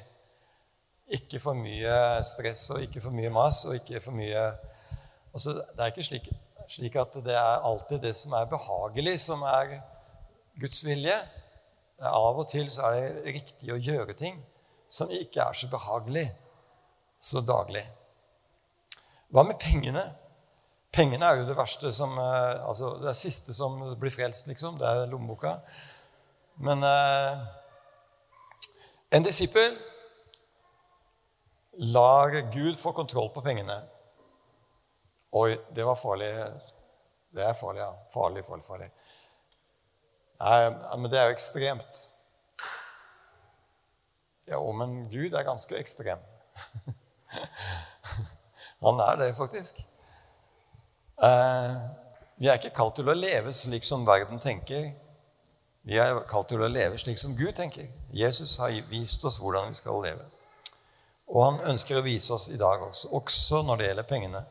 Ikke 1.17 1.39
for 1.39 1.55
mye 1.55 2.23
stress 2.27 2.65
og 2.75 2.83
ikke 2.83 3.03
for 3.03 3.15
mye 3.15 3.31
mas 3.31 3.61
og 3.67 3.77
ikke 3.77 4.01
for 4.03 4.15
mye 4.15 4.41
altså, 5.31 5.53
Det 5.55 5.79
er 5.79 5.93
ikke 5.93 6.03
slik 6.03 6.27
slik 6.67 6.97
at 6.99 7.13
det 7.23 7.35
er 7.35 7.63
alltid 7.63 8.01
det 8.03 8.11
som 8.15 8.33
er 8.35 8.49
behagelig, 8.51 9.13
som 9.23 9.43
er 9.47 9.77
Guds 10.59 10.81
vilje. 10.83 11.15
Av 11.97 12.37
og 12.37 12.47
til 12.51 12.67
så 12.71 12.91
er 12.91 13.15
det 13.15 13.37
riktig 13.37 13.71
å 13.73 13.79
gjøre 13.79 14.13
ting 14.19 14.41
som 14.91 15.11
ikke 15.11 15.41
er 15.43 15.55
så 15.57 15.69
behagelig 15.71 16.27
så 17.19 17.41
daglig. 17.41 17.83
Hva 19.33 19.43
med 19.43 19.59
pengene? 19.59 20.03
Pengene 20.93 21.27
er 21.27 21.41
jo 21.41 21.47
det 21.49 21.57
verste 21.57 21.91
som 21.93 22.13
eh, 22.17 22.63
Altså 22.63 22.93
det 23.01 23.13
siste 23.19 23.53
som 23.53 23.79
blir 23.99 24.13
frelst, 24.13 24.47
liksom. 24.47 24.79
Det 24.79 24.87
er 24.87 25.11
lommeboka. 25.11 25.57
Men 26.63 26.83
eh, 26.83 27.43
en 29.17 29.25
disippel 29.25 29.75
lar 31.77 32.33
Gud 32.53 32.79
få 32.79 32.93
kontroll 32.97 33.29
på 33.33 33.43
pengene. 33.45 33.77
Oi, 35.37 35.57
det 35.75 35.85
var 35.85 35.99
farlig. 35.99 36.31
Det 37.35 37.43
er 37.43 37.57
farlig, 37.57 37.83
ja. 37.83 37.91
Farlig, 38.13 38.45
farlig, 38.47 38.65
farlig. 38.65 38.89
Nei, 40.37 40.61
men 41.01 41.11
det 41.11 41.19
er 41.19 41.29
jo 41.29 41.35
ekstremt. 41.35 42.01
Ja, 44.47 44.61
men 44.79 45.03
Gud 45.11 45.35
er 45.35 45.45
ganske 45.45 45.77
ekstrem. 45.77 46.21
Han 48.85 48.99
er 48.99 49.15
det, 49.21 49.35
faktisk. 49.35 49.79
Eh, 51.23 51.75
vi 52.37 52.47
er 52.47 52.59
ikke 52.59 52.75
kalt 52.77 52.95
til 52.99 53.09
å 53.09 53.17
leve 53.17 53.53
slik 53.53 53.85
som 53.85 54.05
verden 54.07 54.39
tenker. 54.39 54.91
Vi 55.87 55.97
er 55.97 56.19
kalt 56.29 56.49
til 56.51 56.61
å 56.61 56.69
leve 56.69 56.99
slik 56.99 57.19
som 57.19 57.35
Gud 57.37 57.55
tenker. 57.57 57.87
Jesus 58.13 58.57
har 58.61 58.73
vist 58.91 59.23
oss 59.25 59.39
hvordan 59.41 59.71
vi 59.71 59.79
skal 59.79 60.01
leve. 60.03 60.25
Og 61.27 61.43
han 61.43 61.61
ønsker 61.73 61.97
å 61.97 62.05
vise 62.05 62.33
oss 62.35 62.47
i 62.53 62.59
dag 62.59 62.83
også, 62.83 63.09
også 63.15 63.63
når 63.67 63.79
det 63.79 63.87
gjelder 63.89 64.07
pengene. 64.07 64.43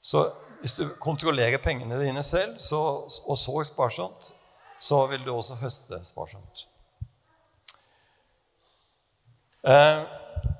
Så 0.00 0.24
hvis 0.60 0.74
du 0.78 0.88
kontrollerer 1.00 1.62
pengene 1.62 2.00
dine 2.00 2.22
selv 2.26 2.58
så, 2.58 2.80
og 3.04 3.38
sår 3.38 3.68
sparsomt, 3.68 4.32
så 4.80 5.04
vil 5.10 5.22
du 5.24 5.30
også 5.34 5.58
høste 5.60 6.00
sparsomt. 6.08 6.64
Eh, 9.60 10.02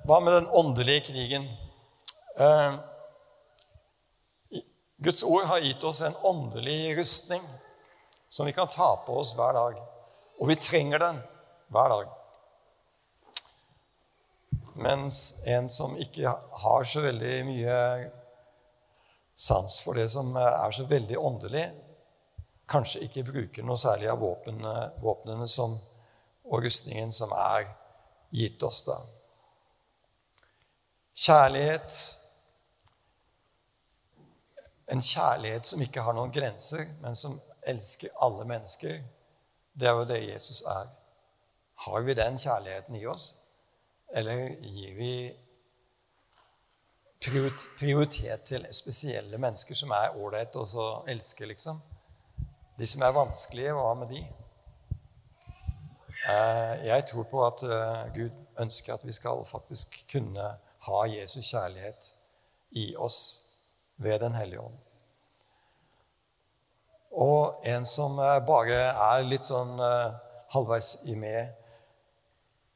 hva 0.05 0.21
med 0.21 0.33
den 0.33 0.49
åndelige 0.49 1.01
krigen? 1.11 1.49
Eh, 2.37 2.75
Guds 4.97 5.25
ord 5.25 5.45
har 5.45 5.59
gitt 5.65 5.85
oss 5.85 6.01
en 6.01 6.17
åndelig 6.23 6.99
rustning 6.99 7.43
som 8.29 8.47
vi 8.47 8.53
kan 8.53 8.69
ta 8.69 8.97
på 9.07 9.19
oss 9.19 9.35
hver 9.37 9.53
dag. 9.53 9.79
Og 10.39 10.49
vi 10.49 10.57
trenger 10.57 10.99
den 10.99 11.21
hver 11.69 11.89
dag. 11.89 12.09
Mens 14.75 15.43
en 15.47 15.71
som 15.71 15.97
ikke 16.01 16.33
har 16.63 16.85
så 16.89 17.05
veldig 17.05 17.37
mye 17.49 17.77
sans 19.37 19.81
for 19.81 19.97
det 19.97 20.09
som 20.13 20.37
er 20.37 20.73
så 20.77 20.85
veldig 20.89 21.19
åndelig, 21.19 21.65
kanskje 22.69 23.05
ikke 23.07 23.25
bruker 23.29 23.65
noe 23.67 23.81
særlig 23.81 24.09
av 24.13 24.21
våpnene, 24.21 24.75
våpnene 25.01 25.49
og 26.45 26.65
rustningen 26.65 27.13
som 27.13 27.33
er 27.33 27.67
gitt 28.37 28.63
oss. 28.63 28.85
da. 28.85 29.01
Kjærlighet 31.15 32.17
En 34.91 35.01
kjærlighet 35.01 35.67
som 35.67 35.83
ikke 35.83 36.03
har 36.03 36.15
noen 36.17 36.33
grenser, 36.35 36.87
men 37.03 37.15
som 37.17 37.37
elsker 37.63 38.11
alle 38.23 38.45
mennesker. 38.45 38.97
Det 39.73 39.87
er 39.87 39.93
jo 39.95 40.07
det 40.09 40.33
Jesus 40.33 40.65
er. 40.67 40.89
Har 41.85 42.01
vi 42.03 42.15
den 42.15 42.39
kjærligheten 42.39 42.97
i 42.99 43.07
oss? 43.07 43.37
Eller 44.11 44.49
gir 44.67 44.97
vi 44.97 45.13
prioritet 47.79 48.43
til 48.49 48.67
spesielle 48.75 49.39
mennesker 49.39 49.79
som 49.79 49.95
er 49.95 50.17
ålreite 50.17 50.59
og 50.59 50.67
så 50.69 50.87
elsker, 51.09 51.47
liksom. 51.47 51.79
De 52.79 52.87
som 52.87 53.03
er 53.03 53.15
vanskelige, 53.15 53.73
hva 53.77 53.95
med 53.95 54.11
de? 54.11 54.25
Eh, 56.31 56.87
jeg 56.87 57.05
tror 57.05 57.29
på 57.31 57.47
at 57.47 57.63
eh, 57.63 58.13
Gud 58.15 58.31
ønsker 58.61 58.95
at 58.95 59.07
vi 59.07 59.13
skal 59.13 59.45
faktisk 59.45 60.01
kunne 60.13 60.51
ha 60.87 61.05
Jesus 61.11 61.51
kjærlighet 61.51 62.15
i 62.71 62.95
oss 62.97 63.21
ved 63.97 64.21
Den 64.21 64.35
hellige 64.35 64.61
ånd. 64.61 64.79
Og 67.11 67.63
en 67.67 67.87
som 67.87 68.19
eh, 68.23 68.39
bare 68.47 68.79
er 68.91 69.27
litt 69.27 69.49
sånn 69.49 69.81
halvveis 70.51 71.01
i 71.11 71.17
med, 71.19 71.51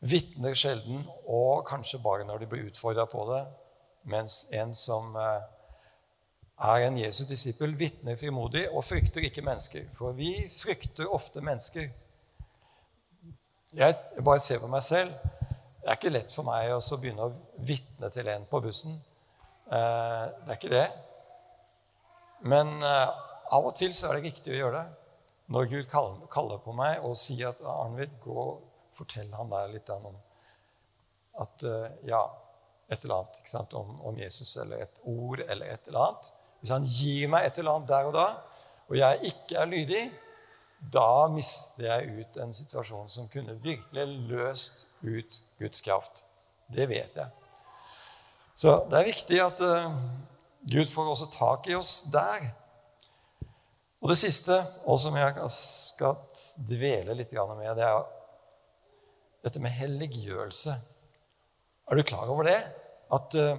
vitner 0.05 0.55
sjelden, 0.59 1.05
og 1.25 1.65
kanskje 1.69 2.03
bare 2.03 2.27
når 2.29 2.43
de 2.43 2.49
blir 2.51 2.67
utfordra 2.69 3.07
på 3.09 3.25
det, 3.31 3.45
mens 4.11 4.45
en 4.53 4.75
som 4.77 5.15
er 5.17 6.87
en 6.87 6.99
Jesu 6.99 7.25
disippel, 7.25 7.75
vitner 7.79 8.17
frimodig 8.17 8.67
og 8.71 8.85
frykter 8.85 9.25
ikke 9.27 9.43
mennesker. 9.43 9.87
For 9.97 10.13
vi 10.13 10.33
frykter 10.53 11.11
ofte 11.11 11.41
mennesker. 11.41 11.89
Jeg 13.75 13.97
bare 14.25 14.41
ser 14.41 14.61
på 14.63 14.71
meg 14.71 14.83
selv. 14.83 15.11
Det 15.85 15.93
er 15.93 15.99
ikke 15.99 16.15
lett 16.15 16.33
for 16.33 16.49
meg 16.49 16.71
å 16.73 16.81
begynne 16.97 17.27
å 17.27 17.33
vitne 17.69 18.09
til 18.09 18.29
en 18.33 18.47
på 18.49 18.61
bussen. 18.65 18.95
Eh, 19.69 20.23
det 20.41 20.55
er 20.55 20.57
ikke 20.57 20.71
det. 20.73 20.87
Men 22.49 22.71
eh, 22.81 23.11
av 23.53 23.69
og 23.69 23.75
til 23.77 23.93
så 23.93 24.09
er 24.09 24.17
det 24.17 24.31
riktig 24.31 24.55
å 24.55 24.63
gjøre 24.63 24.79
det. 24.81 25.03
Når 25.53 25.69
Gud 25.75 25.91
kaller 26.33 26.63
på 26.65 26.73
meg 26.73 27.05
og 27.05 27.19
sier 27.21 27.51
at 27.51 27.61
Arnvid, 27.69 28.17
gå 28.25 28.47
fortell 28.97 29.29
han 29.37 29.53
der 29.53 29.75
litt 29.75 29.93
om 29.93 30.17
at 31.45 31.67
eh, 31.69 32.01
ja, 32.09 32.23
et 32.89 33.05
eller 33.05 33.19
annet 33.19 33.43
ikke 33.43 33.53
sant, 33.53 33.77
om, 33.77 33.99
om, 34.09 34.17
Jesus 34.25 34.57
eller 34.65 34.87
et 34.87 35.05
ord 35.11 35.45
eller 35.45 35.75
et 35.75 35.89
eller 35.89 36.07
annet 36.07 36.31
Hvis 36.63 36.73
han 36.73 36.89
gir 36.89 37.29
meg 37.33 37.45
et 37.45 37.61
eller 37.61 37.77
annet 37.77 37.93
der 37.93 38.09
og 38.09 38.17
da, 38.17 38.27
og 38.89 38.97
jeg 38.97 39.35
ikke 39.35 39.61
er 39.61 39.69
lydig, 39.69 40.05
da 40.93 41.29
mister 41.33 41.87
jeg 41.89 42.19
ut 42.19 42.37
en 42.43 42.53
situasjon 42.55 43.09
som 43.11 43.31
kunne 43.33 43.57
virkelig 43.63 44.05
løst 44.31 44.87
ut 45.03 45.41
Guds 45.61 45.85
kraft. 45.85 46.25
Det 46.73 46.89
vet 46.91 47.17
jeg. 47.17 47.31
Så 48.55 48.77
det 48.91 48.99
er 48.99 49.09
viktig 49.09 49.41
at 49.43 49.63
uh, 49.65 49.95
Gud 50.71 50.87
får 50.91 51.11
også 51.11 51.31
tak 51.35 51.69
i 51.69 51.77
oss 51.79 52.05
der. 52.13 52.51
Og 54.05 54.11
det 54.13 54.19
siste, 54.21 54.57
og 54.85 54.99
som 55.01 55.17
jeg 55.17 55.35
skal 55.55 56.19
dvele 56.69 57.17
litt 57.17 57.33
med, 57.33 57.71
det 57.79 57.87
er 57.87 58.05
dette 59.45 59.61
med 59.61 59.73
helliggjørelse. 59.73 60.75
Er 61.89 61.97
du 61.97 62.03
klar 62.03 62.29
over 62.29 62.49
det? 62.49 62.61
At 63.13 63.37
uh, 63.37 63.57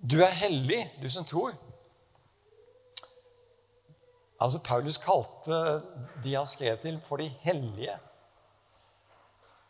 du 0.00 0.20
er 0.24 0.38
hellig, 0.44 0.84
du 1.02 1.08
som 1.12 1.24
tror. 1.24 1.56
Altså, 4.40 4.58
Paulus 4.64 4.98
kalte 4.98 5.82
de 6.24 6.34
han 6.34 6.46
skrev 6.46 6.78
til, 6.80 7.00
for 7.04 7.16
de 7.20 7.28
hellige. 7.28 7.96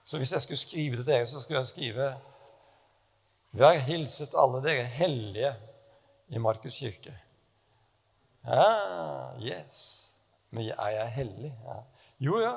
Så 0.04 0.16
hvis 0.16 0.32
jeg 0.32 0.42
skulle 0.42 0.58
skrive 0.58 0.96
til 0.96 1.06
dere, 1.06 1.26
så 1.26 1.40
skulle 1.40 1.58
jeg 1.58 1.66
skrive 1.66 2.14
Vær 3.52 3.78
hilset 3.82 4.34
alle 4.38 4.62
dere 4.62 4.84
hellige 4.84 5.54
i 6.28 6.38
Markus 6.38 6.76
kirke. 6.78 7.16
Ja, 8.46 8.68
yes. 9.42 10.06
Men 10.50 10.70
er 10.70 10.88
jeg 10.88 11.12
hellig? 11.12 11.50
Ja. 11.66 11.78
Jo, 12.20 12.38
ja, 12.38 12.52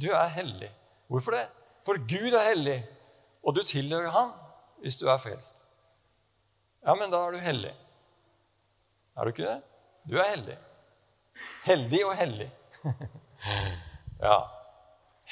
du 0.00 0.10
er 0.12 0.28
hellig. 0.28 0.70
Hvorfor 1.08 1.30
det? 1.30 1.46
For 1.86 1.98
Gud 1.98 2.34
er 2.34 2.48
hellig, 2.48 2.76
og 3.42 3.56
du 3.56 3.62
tilhører 3.62 4.10
Han 4.10 4.30
hvis 4.80 4.96
du 4.96 5.06
er 5.08 5.16
frelst. 5.18 5.64
Ja, 6.86 6.94
men 6.94 7.10
da 7.10 7.22
er 7.26 7.32
du 7.32 7.38
hellig. 7.38 7.72
Er 9.16 9.24
du 9.24 9.32
ikke 9.32 9.46
det? 9.48 9.62
Du 10.10 10.16
er 10.20 10.28
hellig. 10.36 10.58
Heldig 11.66 12.02
og 12.06 12.14
hellig. 12.18 12.50
ja. 14.26 14.36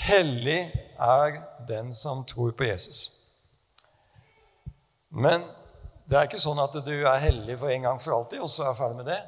Hellig 0.05 0.61
er 0.99 1.37
den 1.69 1.93
som 1.95 2.25
tror 2.27 2.51
på 2.59 2.67
Jesus. 2.67 3.13
Men 5.15 5.45
det 6.05 6.19
er 6.19 6.27
ikke 6.29 6.43
sånn 6.43 6.61
at 6.61 6.75
du 6.85 6.95
er 6.95 7.23
hellig 7.23 7.57
for 7.61 7.71
en 7.73 7.87
gang 7.87 8.01
for 8.03 8.17
alltid, 8.19 8.43
og 8.45 8.51
så 8.51 8.67
er 8.69 8.79
ferdig 8.79 8.99
med 8.99 9.09
det. 9.13 9.21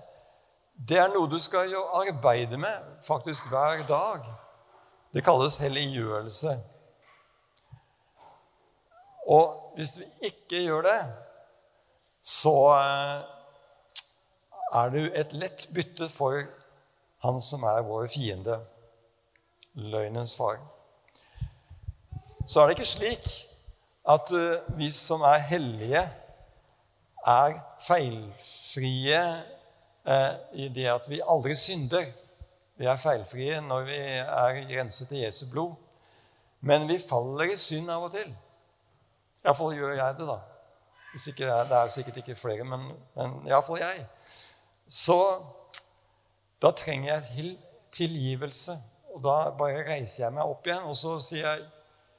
Det 0.76 0.98
er 1.00 1.12
noe 1.12 1.30
du 1.30 1.38
skal 1.40 1.70
jo 1.72 1.86
arbeide 1.96 2.58
med 2.60 2.90
faktisk 3.06 3.46
hver 3.48 3.86
dag. 3.88 4.26
Det 5.14 5.22
kalles 5.24 5.56
helliggjørelse. 5.62 6.56
Og 9.32 9.72
hvis 9.78 9.96
vi 10.00 10.10
ikke 10.28 10.60
gjør 10.66 10.84
det, 10.86 10.98
så 12.26 12.54
eh, 12.74 13.24
er 14.82 14.92
du 14.92 15.00
et 15.06 15.32
lett 15.38 15.68
bytte 15.74 16.10
for 16.12 16.42
han 17.24 17.40
som 17.40 17.64
er 17.66 17.84
vår 17.86 18.08
fiende, 18.12 18.58
løgnens 19.74 20.34
far. 20.36 20.60
Så 22.46 22.60
er 22.60 22.68
det 22.68 22.76
ikke 22.76 22.88
slik 22.88 23.26
at 24.06 24.30
eh, 24.36 24.62
vi 24.78 24.90
som 24.94 25.24
er 25.26 25.42
hellige, 25.50 26.02
er 27.26 27.56
feilfrie 27.82 29.22
eh, 30.06 30.34
i 30.54 30.68
det 30.70 30.86
at 30.92 31.08
vi 31.10 31.18
aldri 31.26 31.56
synder. 31.58 32.06
Vi 32.78 32.86
er 32.86 33.00
feilfrie 33.02 33.58
når 33.64 33.88
vi 33.88 33.98
er 33.98 34.60
grenset 34.70 35.08
til 35.10 35.24
Jesu 35.24 35.48
blod. 35.50 35.74
Men 36.60 36.86
vi 36.88 37.00
faller 37.02 37.50
i 37.50 37.58
synd 37.58 37.90
av 37.90 38.06
og 38.06 38.14
til. 38.14 38.30
Iallfall 39.44 39.74
gjør 39.76 39.96
jeg 39.98 40.18
det, 40.18 40.28
da. 40.28 40.38
Ikke, 41.16 41.50
det 41.68 41.76
er 41.78 41.92
sikkert 41.92 42.16
ikke 42.22 42.36
flere, 42.38 42.64
men, 42.64 42.88
men 43.16 43.36
iallfall 43.48 43.80
jeg. 43.80 44.06
Så 44.88 45.18
da 46.62 46.72
trenger 46.72 47.12
jeg 47.14 47.56
tilgivelse. 47.94 48.76
Og 49.14 49.22
da 49.24 49.36
bare 49.56 49.84
reiser 49.86 50.26
jeg 50.26 50.36
meg 50.36 50.48
opp 50.48 50.66
igjen 50.68 50.88
og 50.88 50.96
så 50.98 51.16
sier 51.24 51.46
jeg, 51.46 51.68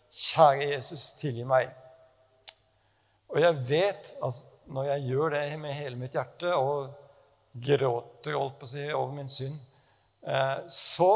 'Kjære 0.07 0.69
Jesus, 0.71 1.11
tilgi 1.19 1.43
meg'. 1.43 1.73
Og 3.29 3.41
jeg 3.41 3.57
vet 3.69 4.13
at 4.23 4.37
når 4.71 4.83
jeg 4.83 5.09
gjør 5.11 5.29
det 5.29 5.59
med 5.59 5.75
hele 5.75 5.99
mitt 5.99 6.15
hjerte 6.15 6.53
og 6.55 6.93
gråter 7.53 8.37
holdt 8.37 8.55
på 8.59 8.67
å 8.67 8.71
si, 8.71 8.85
over 8.93 9.11
min 9.15 9.29
synd, 9.29 9.57
eh, 10.23 10.57
så 10.71 11.11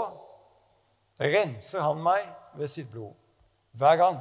renser 1.19 1.86
han 1.86 2.03
meg 2.03 2.27
ved 2.60 2.67
sitt 2.67 2.91
blod. 2.91 3.15
Hver 3.71 3.97
gang. 4.01 4.19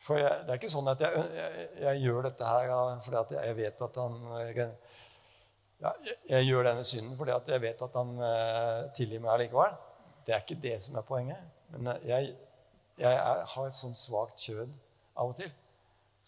For 0.00 0.16
jeg, 0.16 0.44
det 0.46 0.54
er 0.54 0.60
ikke 0.60 0.72
sånn 0.72 0.88
at 0.88 1.02
jeg, 1.04 1.24
jeg, 1.36 1.66
jeg 1.84 2.02
gjør 2.06 2.22
dette 2.30 2.46
her 2.48 2.70
fordi 3.04 3.36
jeg 3.36 3.56
vet 3.58 3.82
at 3.84 3.98
han 4.00 4.14
ja, 5.80 5.94
jeg 6.28 6.48
gjør 6.48 6.68
denne 6.68 6.84
synden 6.84 7.16
fordi 7.18 7.36
jeg 7.52 7.62
vet 7.62 7.82
at 7.86 7.96
han 7.96 8.12
uh, 8.20 8.90
tilgir 8.96 9.22
meg 9.22 9.32
allikevel. 9.34 9.78
Det 10.26 10.34
er 10.34 10.44
ikke 10.44 10.60
det 10.62 10.76
som 10.84 10.98
er 11.00 11.06
poenget. 11.08 11.40
Men 11.72 11.88
uh, 11.88 11.96
jeg, 12.06 12.34
jeg 13.00 13.12
er, 13.12 13.44
har 13.54 13.66
et 13.66 13.78
sånt 13.78 13.98
svakt 13.98 14.44
kjød 14.44 14.68
av 15.16 15.32
og 15.32 15.36
til 15.40 15.50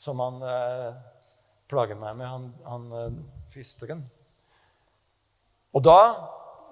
som 0.03 0.19
han 0.19 0.41
eh, 0.43 0.95
plager 1.71 1.95
meg 1.95 2.17
med, 2.19 2.27
han, 2.27 2.47
han 2.67 3.19
fristeren. 3.53 4.01
Og 5.73 5.85
da 5.85 5.99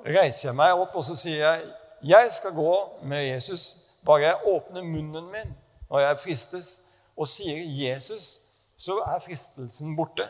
reiser 0.03 0.49
jeg 0.49 0.57
meg 0.59 0.81
opp 0.81 0.97
og 0.99 1.05
så 1.07 1.15
sier 1.19 1.45
jeg, 1.45 1.69
jeg 2.11 2.33
skal 2.33 2.57
gå 2.57 2.73
med 3.07 3.27
Jesus. 3.29 3.69
Bare 4.07 4.25
jeg 4.25 4.51
åpner 4.51 4.83
munnen 4.83 5.29
min 5.31 5.55
når 5.91 6.05
jeg 6.05 6.21
fristes, 6.25 6.69
og 7.17 7.29
sier 7.29 7.59
'Jesus', 7.59 8.41
så 8.77 9.01
er 9.03 9.19
fristelsen 9.21 9.97
borte. 9.97 10.29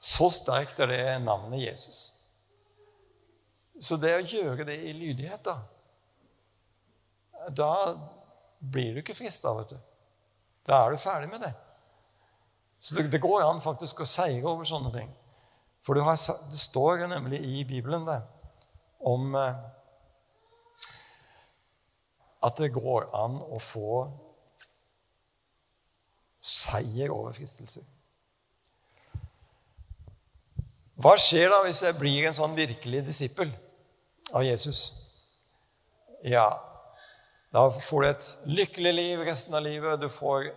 Så 0.00 0.30
sterkt 0.32 0.80
er 0.80 0.86
det 0.88 1.18
navnet 1.24 1.60
Jesus. 1.60 2.00
Så 3.80 3.96
det 4.00 4.14
å 4.16 4.24
gjøre 4.24 4.64
det 4.68 4.76
i 4.88 4.92
lydighet, 4.96 5.44
da 5.44 5.60
Da 7.56 7.72
blir 8.60 8.94
du 8.94 9.00
ikke 9.00 9.16
frista, 9.16 9.52
vet 9.56 9.70
du. 9.72 9.78
Da 10.68 10.82
er 10.84 10.92
du 10.92 11.00
ferdig 11.00 11.30
med 11.30 11.40
det. 11.40 11.52
Så 12.80 12.94
det, 12.94 13.06
det 13.12 13.20
går 13.20 13.44
an 13.44 13.60
faktisk 13.64 14.00
å 14.04 14.08
seire 14.08 14.44
over 14.48 14.68
sånne 14.68 14.92
ting. 14.92 15.08
For 15.84 15.96
har, 16.04 16.16
det 16.50 16.60
står 16.60 17.06
nemlig 17.08 17.40
i 17.40 17.64
Bibelen 17.64 18.04
det, 18.08 18.18
om 19.08 19.34
eh, 19.36 19.54
at 22.44 22.60
det 22.60 22.72
går 22.76 23.08
an 23.16 23.40
å 23.40 23.60
få 23.60 24.02
seier 26.40 27.12
over 27.12 27.32
fristelser. 27.36 27.84
Hva 31.00 31.14
skjer 31.16 31.48
da 31.48 31.62
hvis 31.64 31.80
jeg 31.84 31.96
blir 31.96 32.26
en 32.28 32.36
sånn 32.36 32.56
virkelig 32.56 33.04
disippel 33.06 33.48
av 34.36 34.44
Jesus? 34.44 34.80
Ja, 36.26 36.50
da 37.54 37.62
får 37.72 38.02
du 38.02 38.08
et 38.10 38.26
lykkelig 38.58 38.92
liv 38.92 39.22
resten 39.24 39.56
av 39.56 39.64
livet. 39.64 40.00
Du 40.02 40.10
får 40.12 40.50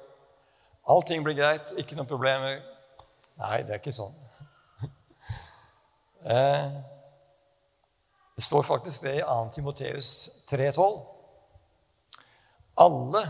Allting 0.84 1.22
blir 1.24 1.38
greit, 1.38 1.70
ikke 1.80 1.96
noen 1.96 2.10
problemer. 2.10 2.58
Nei, 3.40 3.62
det 3.64 3.72
er 3.72 3.80
ikke 3.80 3.96
sånn. 3.96 4.20
Eh, 6.24 6.68
det 8.38 8.44
står 8.48 8.62
faktisk 8.64 9.04
det 9.04 9.18
i 9.18 9.24
2. 9.28 9.50
Timoteus 9.52 10.12
3,12. 10.48 11.02
Alle 12.80 13.24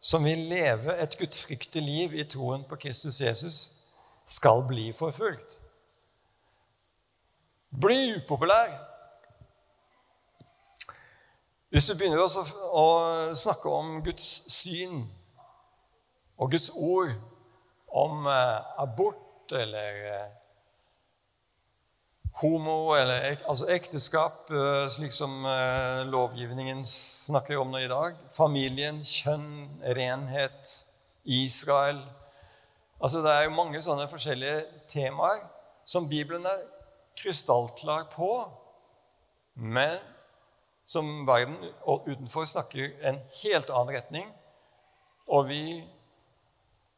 som 0.00 0.24
vil 0.24 0.46
leve 0.48 0.94
et 1.04 1.18
gudfryktig 1.20 1.82
liv 1.84 2.16
i 2.16 2.24
troen 2.24 2.64
på 2.64 2.78
Kristus 2.80 3.20
Jesus, 3.20 3.58
skal 4.24 4.64
bli 4.64 4.86
forfulgt. 4.96 5.58
Bli 7.80 8.14
upopulær. 8.16 8.70
Hvis 11.74 11.88
du 11.90 11.96
begynner 11.98 12.20
å, 12.22 12.86
snakke 13.34 13.66
om 13.66 13.96
Guds 14.06 14.26
syn 14.54 15.00
og 16.38 16.52
Guds 16.52 16.68
ord 16.78 17.10
om 17.90 18.28
eh, 18.30 18.68
abort 18.82 19.50
eller 19.58 19.98
eh, 20.12 20.28
homo 22.44 22.94
eller 22.94 23.42
altså 23.42 23.66
ekteskap, 23.74 24.52
eh, 24.54 24.86
slik 24.94 25.14
som 25.14 25.42
lovgivningen 26.12 26.84
snakker 26.86 27.58
om 27.58 27.74
nå 27.74 27.82
i 27.82 27.90
dag, 27.90 28.20
familien, 28.38 29.02
kjønn, 29.02 29.80
renhet, 29.98 30.76
Israel 31.24 32.04
Altså 33.00 33.22
Det 33.24 33.32
er 33.32 33.46
jo 33.46 33.56
mange 33.56 33.80
sånne 33.82 34.04
forskjellige 34.08 34.58
temaer 34.92 35.40
som 35.88 36.06
Bibelen 36.08 36.44
er 36.48 36.60
krystallklar 37.18 38.08
på, 38.12 38.30
men 39.54 39.98
som 40.86 41.26
verden 41.26 41.56
utenfor 42.06 42.44
snakker 42.48 42.92
en 43.08 43.20
helt 43.42 43.70
annen 43.70 43.94
retning. 43.96 44.32
Og 45.32 45.48
vi 45.48 45.62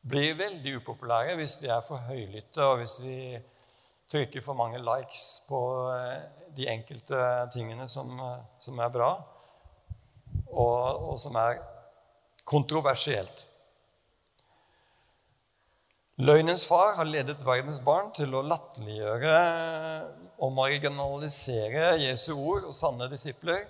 blir 0.07 0.39
veldig 0.39 0.79
upopulære 0.81 1.37
hvis 1.39 1.61
vi 1.63 1.71
er 1.71 1.85
for 1.87 2.03
høylytte, 2.09 2.63
og 2.63 2.81
hvis 2.81 2.99
vi 3.03 3.19
trykker 4.11 4.43
for 4.43 4.59
mange 4.59 4.79
likes 4.83 5.43
på 5.49 5.61
eh, 5.91 6.27
de 6.57 6.69
enkelte 6.71 7.19
tingene 7.55 7.89
som, 7.91 8.13
eh, 8.23 8.45
som 8.63 8.79
er 8.79 8.93
bra, 8.95 9.11
og, 10.47 11.11
og 11.11 11.19
som 11.19 11.35
er 11.43 11.59
kontroversielt. 12.47 13.47
Løgnens 16.17 16.63
far 16.65 16.95
har 16.97 17.05
ledet 17.05 17.43
verdens 17.45 17.77
barn 17.85 18.07
til 18.17 18.33
å 18.33 18.41
latterliggjøre 18.49 19.33
og 20.41 20.53
marginalisere 20.57 21.91
Jesu 22.01 22.31
ord 22.33 22.71
og 22.71 22.77
sanne 22.77 23.09
disipler. 23.13 23.67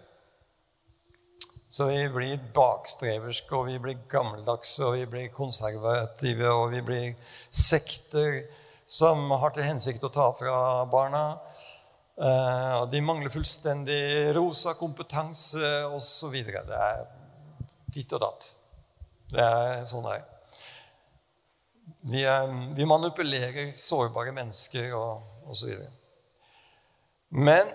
Så 1.67 1.89
vi 1.91 2.05
blir 2.15 2.45
bakstreverske, 2.55 3.51
og 3.51 3.67
vi 3.67 3.81
blir 3.83 3.99
gammeldagse, 4.07 4.85
og 4.87 4.95
vi 4.95 5.09
blir 5.11 5.33
konservative, 5.35 6.53
og 6.53 6.71
vi 6.77 6.85
blir 6.87 7.35
sekter 7.51 8.45
som 8.87 9.27
har 9.43 9.51
til 9.51 9.67
hensikt 9.67 10.07
å 10.07 10.13
ta 10.15 10.29
fra 10.39 10.61
barna. 10.87 11.25
Eh, 12.15 12.73
og 12.79 12.87
de 12.95 13.03
mangler 13.03 13.35
fullstendig 13.35 14.31
rosa 14.39 14.77
kompetanse 14.79 15.75
osv. 15.91 16.39
Det 16.47 16.79
er 16.79 17.05
ditt 17.91 18.15
og 18.15 18.23
datt. 18.23 18.55
Det 19.35 19.43
er 19.43 19.85
sånn 19.91 20.07
det 20.07 20.21
er. 20.21 20.33
Vi, 22.07 22.23
vi 22.77 22.87
manipulerer 22.87 23.73
sårbare 23.79 24.33
mennesker 24.35 24.95
og 24.95 25.51
osv. 25.51 25.73
Men 27.31 27.71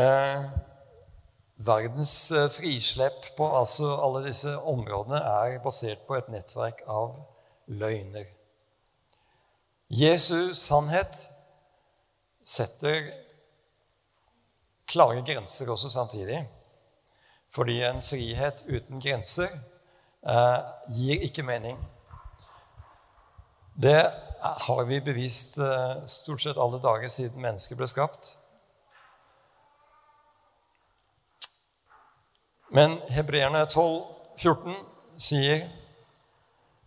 eh, 0.00 0.46
verdens 1.56 2.14
eh, 2.32 2.48
frislepp 2.52 3.30
på 3.36 3.48
altså 3.56 3.90
alle 4.04 4.24
disse 4.28 4.52
områdene 4.58 5.20
er 5.20 5.58
basert 5.64 6.04
på 6.08 6.18
et 6.18 6.30
nettverk 6.32 6.84
av 6.88 7.16
løgner. 7.66 8.26
Jesu 9.94 10.54
sannhet 10.56 11.28
setter 12.44 13.12
klare 14.90 15.22
grenser 15.24 15.70
også 15.72 15.92
samtidig. 15.92 16.42
Fordi 17.54 17.78
en 17.86 18.02
frihet 18.02 18.64
uten 18.66 19.00
grenser 19.00 19.52
eh, 20.26 20.58
gir 20.96 21.26
ikke 21.28 21.44
mening. 21.46 21.78
Det 23.74 24.00
har 24.66 24.84
vi 24.84 25.00
bevist 25.00 25.58
eh, 25.58 26.04
stort 26.06 26.42
sett 26.42 26.58
alle 26.60 26.80
dager 26.82 27.08
siden 27.08 27.42
mennesket 27.42 27.78
ble 27.78 27.88
skapt. 27.90 28.36
Men 32.74 32.98
hebreerne 33.14 33.64
12, 33.70 34.02
14 34.42 34.76
sier 35.20 35.64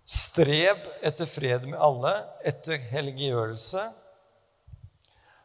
Strev 0.08 0.86
etter 1.04 1.28
fred 1.28 1.66
med 1.68 1.80
alle, 1.84 2.14
etter 2.48 2.80
helliggjørelse, 2.94 3.82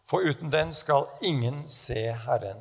for 0.07 0.23
uten 0.23 0.53
den 0.55 0.71
skal 0.77 1.09
ingen 1.27 1.65
se 1.67 2.05
Herren. 2.27 2.61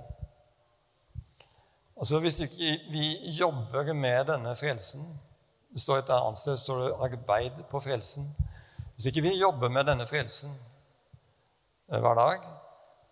Altså 2.02 2.20
Hvis 2.20 2.40
ikke 2.40 2.80
vi 2.90 3.32
jobber 3.38 3.94
med 3.94 4.26
denne 4.26 4.56
frelsen 4.58 5.04
Det 5.74 5.82
står 5.82 5.98
et 6.02 6.10
annet 6.10 6.38
sted 6.38 6.58
står 6.58 6.80
det 6.82 6.94
'arbeid 6.94 7.64
på 7.70 7.80
frelsen'. 7.80 8.26
Hvis 8.94 9.06
ikke 9.06 9.22
vi 9.22 9.40
jobber 9.40 9.70
med 9.70 9.84
denne 9.84 10.08
frelsen 10.08 10.52
eh, 11.94 12.00
hver 12.00 12.14
dag, 12.14 12.40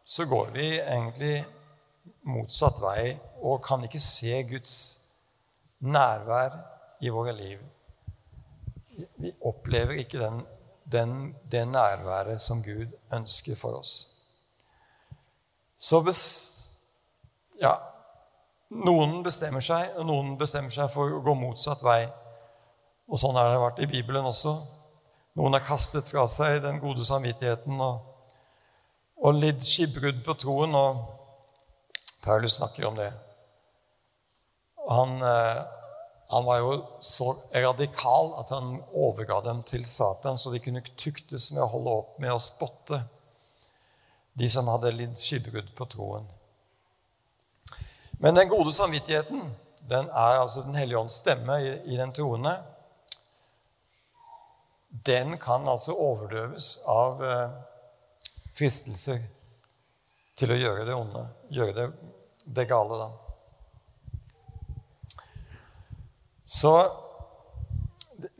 så 0.03 0.25
går 0.25 0.49
vi 0.49 0.79
egentlig 0.79 1.45
motsatt 2.21 2.81
vei 2.81 3.19
og 3.41 3.63
kan 3.63 3.83
ikke 3.83 3.99
se 3.99 4.43
Guds 4.43 4.75
nærvær 5.79 6.57
i 7.01 7.09
våre 7.09 7.33
liv. 7.33 7.59
Vi 9.17 9.31
opplever 9.41 9.91
ikke 9.91 10.19
den, 10.19 10.45
den, 10.91 11.35
det 11.51 11.67
nærværet 11.67 12.41
som 12.41 12.63
Gud 12.63 12.87
ønsker 13.13 13.55
for 13.55 13.79
oss. 13.79 14.07
Så 15.77 16.01
bes, 16.01 16.19
ja, 17.61 17.73
noen 18.69 19.21
bestemmer 19.25 19.63
seg, 19.65 19.95
og 19.97 20.07
noen 20.09 20.35
bestemmer 20.39 20.73
seg 20.73 20.91
for 20.93 21.17
å 21.17 21.21
gå 21.25 21.35
motsatt 21.37 21.81
vei. 21.85 22.03
Og 23.09 23.17
sånn 23.17 23.37
har 23.37 23.49
det 23.49 23.63
vært 23.63 23.81
i 23.83 23.89
Bibelen 23.89 24.27
også. 24.29 24.53
Noen 25.39 25.55
har 25.57 25.65
kastet 25.65 26.07
fra 26.09 26.27
seg 26.29 26.61
den 26.65 26.77
gode 26.81 27.05
samvittigheten 27.05 27.81
og, 27.81 28.05
og 29.23 29.39
lidd 29.39 29.63
skipbrudd 29.65 30.21
på 30.25 30.35
troen. 30.41 30.75
Og 30.77 31.01
Paulus 32.21 32.59
snakker 32.59 32.89
om 32.89 32.99
det. 32.99 33.09
Han, 34.89 35.17
eh, 35.21 35.61
han, 36.29 36.45
var 36.45 36.61
jo 36.61 36.73
så 37.05 37.31
radikal 37.53 38.33
at 38.41 38.53
han 38.53 38.79
overga 38.93 39.41
dem 39.45 39.61
til 39.65 39.85
Satan, 39.85 40.37
så 40.37 40.53
de 40.53 40.61
kunne 40.61 40.85
tuktes 40.95 41.49
med 41.53 41.63
å 41.65 41.71
holde 41.73 41.95
opp 42.01 42.19
med 42.21 42.33
å 42.33 42.41
spotte 42.41 43.03
de 44.39 44.49
som 44.49 44.69
hadde 44.71 44.93
lidd 44.95 45.17
skipbrudd 45.19 45.73
på 45.77 45.87
troen. 45.93 46.27
Men 48.19 48.35
den 48.35 48.49
gode 48.51 48.71
samvittigheten 48.75 49.55
den 49.89 50.09
er 50.09 50.41
altså 50.41 50.61
Den 50.61 50.75
hellige 50.75 50.99
ånds 50.99 51.13
stemme 51.17 51.55
i, 51.63 51.69
i 51.93 51.97
den 51.97 52.11
troende. 52.13 52.51
Den 55.05 55.37
kan 55.37 55.67
altså 55.67 55.95
overdøves 55.95 56.67
av 56.85 57.23
eh, 57.25 57.49
fristelser 58.57 59.23
til 60.37 60.53
å 60.53 60.59
gjøre 60.59 60.85
det 60.85 60.95
onde, 60.95 61.23
gjøre 61.53 61.75
det, 61.77 61.87
det 62.45 62.67
gale, 62.69 62.99
da. 62.99 63.09
Så 66.49 66.73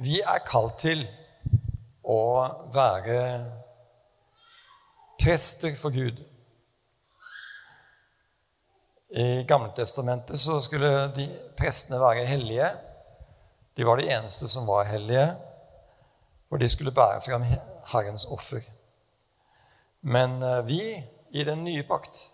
vi 0.02 0.20
er 0.22 0.46
kalt 0.46 0.80
til 0.82 1.06
å 2.04 2.22
være 2.74 3.20
prester 5.22 5.76
for 5.78 5.94
Gud. 5.94 6.24
I 9.10 9.44
Gammeltestamentet 9.44 10.40
så 10.40 10.60
skulle 10.62 11.08
de 11.16 11.26
prestene 11.58 12.00
være 12.00 12.26
hellige. 12.26 12.68
De 13.78 13.86
var 13.86 13.98
de 13.98 14.10
eneste 14.10 14.48
som 14.48 14.68
var 14.68 14.84
hellige, 14.84 15.36
for 16.50 16.58
de 16.58 16.70
skulle 16.70 16.92
bære 16.92 17.22
frem 17.22 17.44
Herrens 17.92 18.26
offer. 18.26 18.62
Men 20.02 20.44
eh, 20.44 20.68
vi 20.68 20.82
i 21.32 21.44
den 21.44 21.64
nye 21.64 21.84
pakt, 21.84 22.28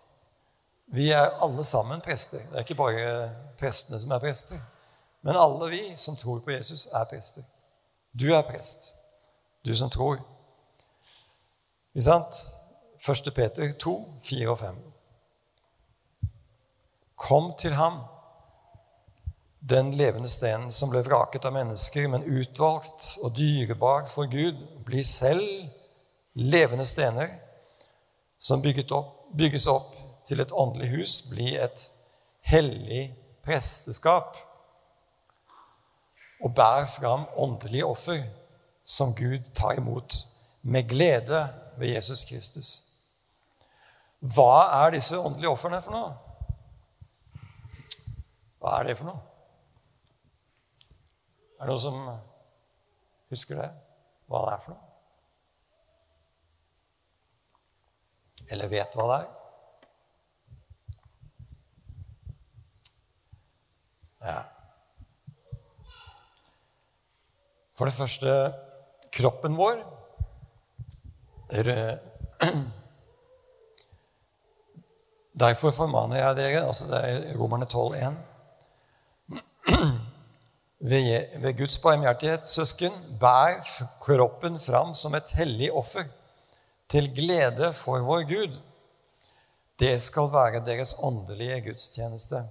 vi 0.87 1.11
er 1.11 1.43
alle 1.43 1.63
sammen 1.63 2.01
prester. 2.01 2.39
Det 2.39 2.55
er 2.55 2.65
ikke 2.67 2.75
bare 2.75 3.29
prestene 3.59 3.99
som 4.01 4.11
er 4.11 4.19
prester, 4.19 4.59
men 5.21 5.39
alle 5.39 5.69
vi 5.69 5.81
som 5.95 6.15
tror 6.15 6.39
på 6.39 6.51
Jesus, 6.51 6.87
er 6.93 7.05
prester. 7.09 7.43
Du 8.19 8.27
er 8.33 8.41
prest, 8.41 8.93
du 9.65 9.75
som 9.75 9.89
tror. 9.89 10.19
Ikke 11.95 12.03
sant? 12.03 12.43
1. 13.09 13.33
Peter 13.35 13.71
2, 13.71 13.95
4 14.23 14.49
og 14.49 14.59
5. 14.59 14.94
Kom 17.15 17.53
til 17.57 17.73
ham, 17.73 18.01
den 19.59 19.91
levende 19.97 20.29
stenen 20.29 20.71
som 20.71 20.91
ble 20.91 21.01
vraket 21.05 21.45
av 21.47 21.55
mennesker, 21.55 22.07
men 22.11 22.27
utvalgt 22.27 23.15
og 23.23 23.33
dyrebar 23.37 24.05
for 24.11 24.29
Gud. 24.29 24.59
Bli 24.85 25.03
selv 25.03 25.41
levende 26.35 26.85
stener 26.85 27.31
som 28.39 28.61
opp, 28.91 29.13
bygges 29.33 29.67
opp 29.67 29.93
til 30.27 30.43
et 30.43 30.51
åndelig 30.51 30.91
hus. 30.91 31.13
Bli 31.31 31.55
et 31.57 31.87
hellig 32.45 33.07
presteskap. 33.45 34.37
Og 36.43 36.53
bær 36.53 36.85
fram 36.91 37.25
åndelige 37.37 37.85
offer 37.85 38.21
som 38.85 39.15
Gud 39.15 39.49
tar 39.55 39.79
imot 39.79 40.13
med 40.61 40.89
glede 40.89 41.47
ved 41.77 41.95
Jesus 41.95 42.25
Kristus. 42.29 42.69
Hva 44.19 44.85
er 44.85 44.93
disse 44.93 45.17
åndelige 45.17 45.49
ofrene 45.49 45.81
for 45.81 45.95
noe? 45.95 46.13
Hva 48.59 48.69
er 48.79 48.83
det 48.89 48.97
for 48.99 49.07
noe? 49.11 49.21
Er 51.55 51.63
det 51.65 51.71
noen 51.71 51.83
som 51.85 51.97
husker 53.31 53.55
det? 53.61 53.69
Hva 54.29 54.39
det 54.45 54.51
er 54.55 54.61
for 54.65 54.71
noe? 54.75 54.85
Eller 58.53 58.69
vet 58.69 58.93
hva 58.93 59.05
det 59.09 59.17
er? 59.21 59.29
Ja. 64.25 64.41
For 67.75 67.85
det 67.89 67.97
første 67.97 68.31
kroppen 69.15 69.57
vår. 69.57 69.77
Derfor 75.45 75.71
formaner 75.75 76.17
jeg 76.17 76.35
dere 76.39 76.65
altså 76.65 76.85
Det 76.89 76.99
er 77.05 77.37
Romerne 77.37 77.67
12,1. 77.69 78.15
Ved, 80.85 81.53
Guds 81.57 81.77
barmhjertighet, 81.81 82.49
søsken, 82.49 82.93
bær 83.19 83.63
kroppen 84.03 84.59
fram 84.61 84.93
som 84.93 85.15
et 85.17 85.31
hellig 85.37 85.71
offer, 85.73 86.05
til 86.89 87.09
glede 87.15 87.71
for 87.73 88.03
vår 88.05 88.27
Gud. 88.29 88.59
Det 89.79 89.95
skal 90.01 90.29
være 90.31 90.61
deres 90.65 90.95
åndelige 91.03 91.61
gudstjeneste. 91.69 92.43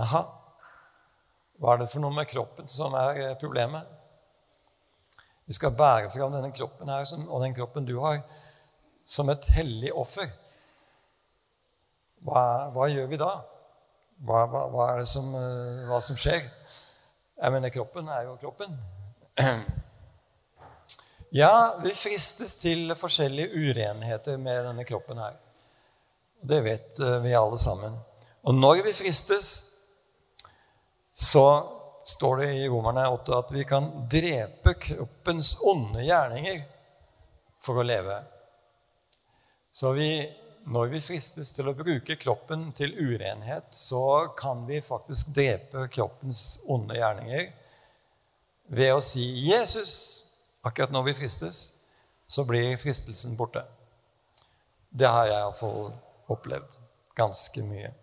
Aha. 0.00 0.24
Hva 1.60 1.74
er 1.74 1.82
det 1.82 1.90
for 1.92 2.02
noe 2.02 2.16
med 2.16 2.28
kroppen 2.28 2.68
som 2.72 2.94
er 2.96 3.20
eh, 3.20 3.38
problemet? 3.40 3.84
Vi 5.46 5.56
skal 5.56 5.74
bære 5.76 6.10
fram 6.12 6.32
denne 6.32 6.52
kroppen 6.56 6.88
her 6.88 7.04
og 7.26 7.42
den 7.44 7.54
kroppen 7.56 7.86
du 7.86 7.98
har, 8.00 8.22
som 9.04 9.28
et 9.32 9.46
hellig 9.54 9.92
offer. 9.92 10.30
Hva, 12.24 12.70
hva 12.72 12.88
gjør 12.92 13.08
vi 13.10 13.18
da? 13.20 13.30
Hva, 14.20 14.44
hva, 14.52 14.66
hva, 14.68 14.86
er 14.92 14.98
det 15.00 15.08
som, 15.08 15.28
eh, 15.34 15.84
hva 15.88 16.00
som 16.04 16.18
skjer? 16.20 16.42
Jeg 17.40 17.54
mener, 17.54 17.72
kroppen 17.72 18.08
er 18.12 18.26
jo 18.28 18.40
kroppen. 18.40 18.80
Ja, 21.30 21.78
vi 21.78 21.92
fristes 21.94 22.56
til 22.58 22.90
forskjellige 22.98 23.54
urenheter 23.54 24.34
med 24.42 24.64
denne 24.66 24.82
kroppen 24.82 25.20
her. 25.22 25.36
Det 26.42 26.58
vet 26.64 26.98
eh, 26.98 27.20
vi 27.22 27.36
alle 27.38 27.58
sammen. 27.62 27.94
Og 28.42 28.56
når 28.58 28.80
vi 28.88 28.94
fristes, 28.98 29.50
så 31.14 31.44
står 32.10 32.42
det 32.42 32.48
i 32.58 32.66
Romerne 32.66 33.06
8 33.14 33.36
at 33.36 33.54
vi 33.54 33.62
kan 33.62 33.86
drepe 34.10 34.74
kroppens 34.74 35.52
onde 35.70 36.02
gjerninger 36.02 36.64
for 37.62 37.78
å 37.78 37.86
leve. 37.86 38.18
Så 39.70 39.94
vi 39.94 40.10
når 40.68 40.90
vi 40.92 41.00
fristes 41.02 41.52
til 41.56 41.70
å 41.70 41.74
bruke 41.76 42.16
kroppen 42.20 42.68
til 42.76 42.92
urenhet, 42.98 43.70
så 43.74 44.30
kan 44.38 44.66
vi 44.68 44.82
faktisk 44.84 45.32
drepe 45.34 45.86
kroppens 45.92 46.60
onde 46.68 46.98
gjerninger 46.98 47.48
ved 48.70 48.94
å 48.94 49.00
si 49.02 49.24
'Jesus'. 49.46 50.26
Akkurat 50.62 50.92
når 50.92 51.02
vi 51.08 51.14
fristes, 51.22 51.72
så 52.28 52.44
blir 52.44 52.76
fristelsen 52.76 53.36
borte. 53.36 53.64
Det 54.90 55.08
har 55.08 55.26
jeg 55.26 55.38
iallfall 55.38 55.92
opplevd 56.28 56.76
ganske 57.16 57.62
mye. 57.64 57.94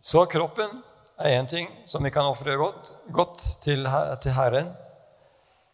Så 0.00 0.24
kroppen 0.26 0.82
er 1.20 1.38
én 1.38 1.48
ting 1.48 1.68
som 1.86 2.04
vi 2.04 2.10
kan 2.10 2.26
ofre 2.26 2.56
godt, 2.56 2.92
godt 3.12 3.40
til, 3.62 3.86
til 4.20 4.32
Herren. 4.32 4.72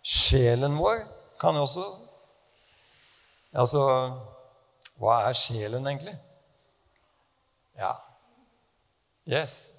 Sjelen 0.03 0.77
vår 0.79 1.07
kan 1.41 1.57
også 1.57 1.87
Altså 3.57 3.83
hva 5.01 5.23
er 5.29 5.37
sjelen 5.37 5.87
egentlig? 5.87 6.17
Ja 7.77 7.95
Yes. 9.27 9.73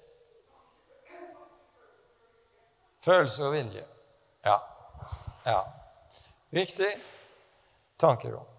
Følelse 3.00 3.46
og 3.46 3.52
vilje. 3.52 3.84
Ja. 4.44 4.56
Ja. 5.46 5.60
Tanker 7.98 8.34
òg. 8.36 8.50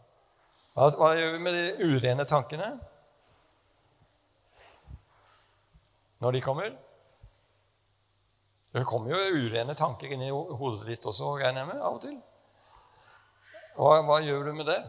Hva, 0.73 0.87
hva 0.97 1.09
gjør 1.17 1.35
vi 1.35 1.41
med 1.43 1.57
de 1.57 1.89
urene 1.91 2.25
tankene 2.25 2.69
når 6.19 6.35
de 6.35 6.41
kommer? 6.43 6.73
Det 8.73 8.85
kommer 8.85 9.13
jo 9.13 9.43
urene 9.45 9.75
tanker 9.77 10.11
inn 10.13 10.25
i 10.25 10.31
hodet 10.33 10.87
ditt 10.89 11.05
også, 11.05 11.35
regner 11.39 11.63
jeg 11.63 11.69
med, 11.69 11.79
av 11.81 11.95
og 11.95 12.01
til. 12.03 12.17
Hva, 13.77 14.01
hva 14.05 14.19
gjør 14.25 14.49
du 14.49 14.51
med 14.57 14.67
det? 14.69 14.79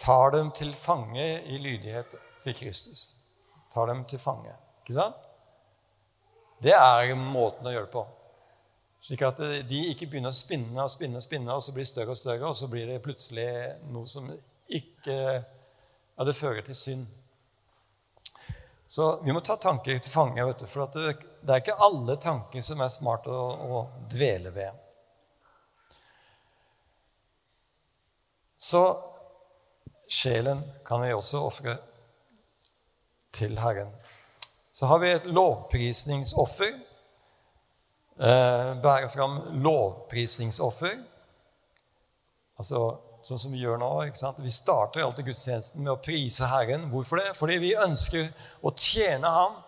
Tar 0.00 0.30
dem 0.34 0.50
til 0.56 0.72
fange 0.76 1.26
i 1.44 1.58
lydighet 1.60 2.16
til 2.44 2.56
Kristus. 2.56 3.02
Tar 3.72 3.86
dem 3.92 4.04
til 4.08 4.18
fange. 4.18 4.54
Ikke 4.82 4.96
sant? 4.96 5.28
Det 6.60 6.72
er 6.76 7.14
måten 7.16 7.68
å 7.68 7.72
gjøre 7.72 7.86
det 7.86 7.94
på. 7.94 8.02
Slik 9.00 9.22
at 9.24 9.38
de 9.68 9.78
ikke 9.92 10.10
begynner 10.10 10.32
å 10.32 10.36
spinne 10.36 10.84
og 10.84 10.92
spinne 10.92 11.20
og 11.20 11.24
spinne, 11.24 11.54
og 11.54 11.64
så 11.64 11.72
blir 11.72 11.86
det 11.86 11.92
større 11.92 12.12
og 12.12 12.20
større, 12.20 12.50
og 12.50 12.56
så 12.56 12.68
blir 12.68 12.88
det 12.88 13.00
plutselig 13.04 13.48
noe 13.92 14.08
som 14.08 14.28
ikke 14.68 15.16
Ja, 16.20 16.24
det 16.28 16.36
fører 16.36 16.60
til 16.60 16.76
synd. 16.76 17.06
Så 18.90 19.06
vi 19.24 19.32
må 19.32 19.40
ta 19.40 19.54
tanker 19.56 19.96
til 20.02 20.12
fange, 20.12 20.44
vet 20.44 20.60
du, 20.60 20.66
for 20.68 20.90
det, 20.92 21.14
det, 21.40 21.54
er 21.54 21.62
ikke 21.62 21.78
alle 21.86 22.18
tanker 22.20 22.60
som 22.60 22.82
er 22.84 22.90
smarte 22.92 23.32
å, 23.32 23.46
å 23.78 23.80
dvele 24.12 24.52
ved. 24.52 24.82
Så 28.60 28.82
Sjelen 30.10 30.64
kan 30.86 31.02
vi 31.04 31.12
også 31.14 31.44
ofre 31.46 31.76
til 33.32 33.58
Herren. 33.62 33.92
Så 34.72 34.88
har 34.90 34.98
vi 34.98 35.10
et 35.12 35.28
lovprisningsoffer. 35.30 36.72
Eh, 38.20 38.72
bære 38.82 39.10
fram 39.12 39.38
lovprisningsoffer. 39.62 40.98
Altså 42.58 42.82
sånn 43.26 43.40
som 43.40 43.54
vi 43.54 43.62
gjør 43.62 43.78
nå. 43.80 43.90
ikke 44.08 44.20
sant? 44.20 44.40
Vi 44.42 44.52
starter 44.52 45.04
alltid 45.04 45.28
gudstjenesten 45.30 45.84
med 45.84 45.92
å 45.94 46.00
prise 46.02 46.48
Herren. 46.50 46.88
Hvorfor 46.92 47.20
det? 47.20 47.30
Fordi 47.38 47.60
vi 47.62 47.76
ønsker 47.78 48.32
å 48.66 48.72
tjene 48.74 49.30
Ham, 49.30 49.60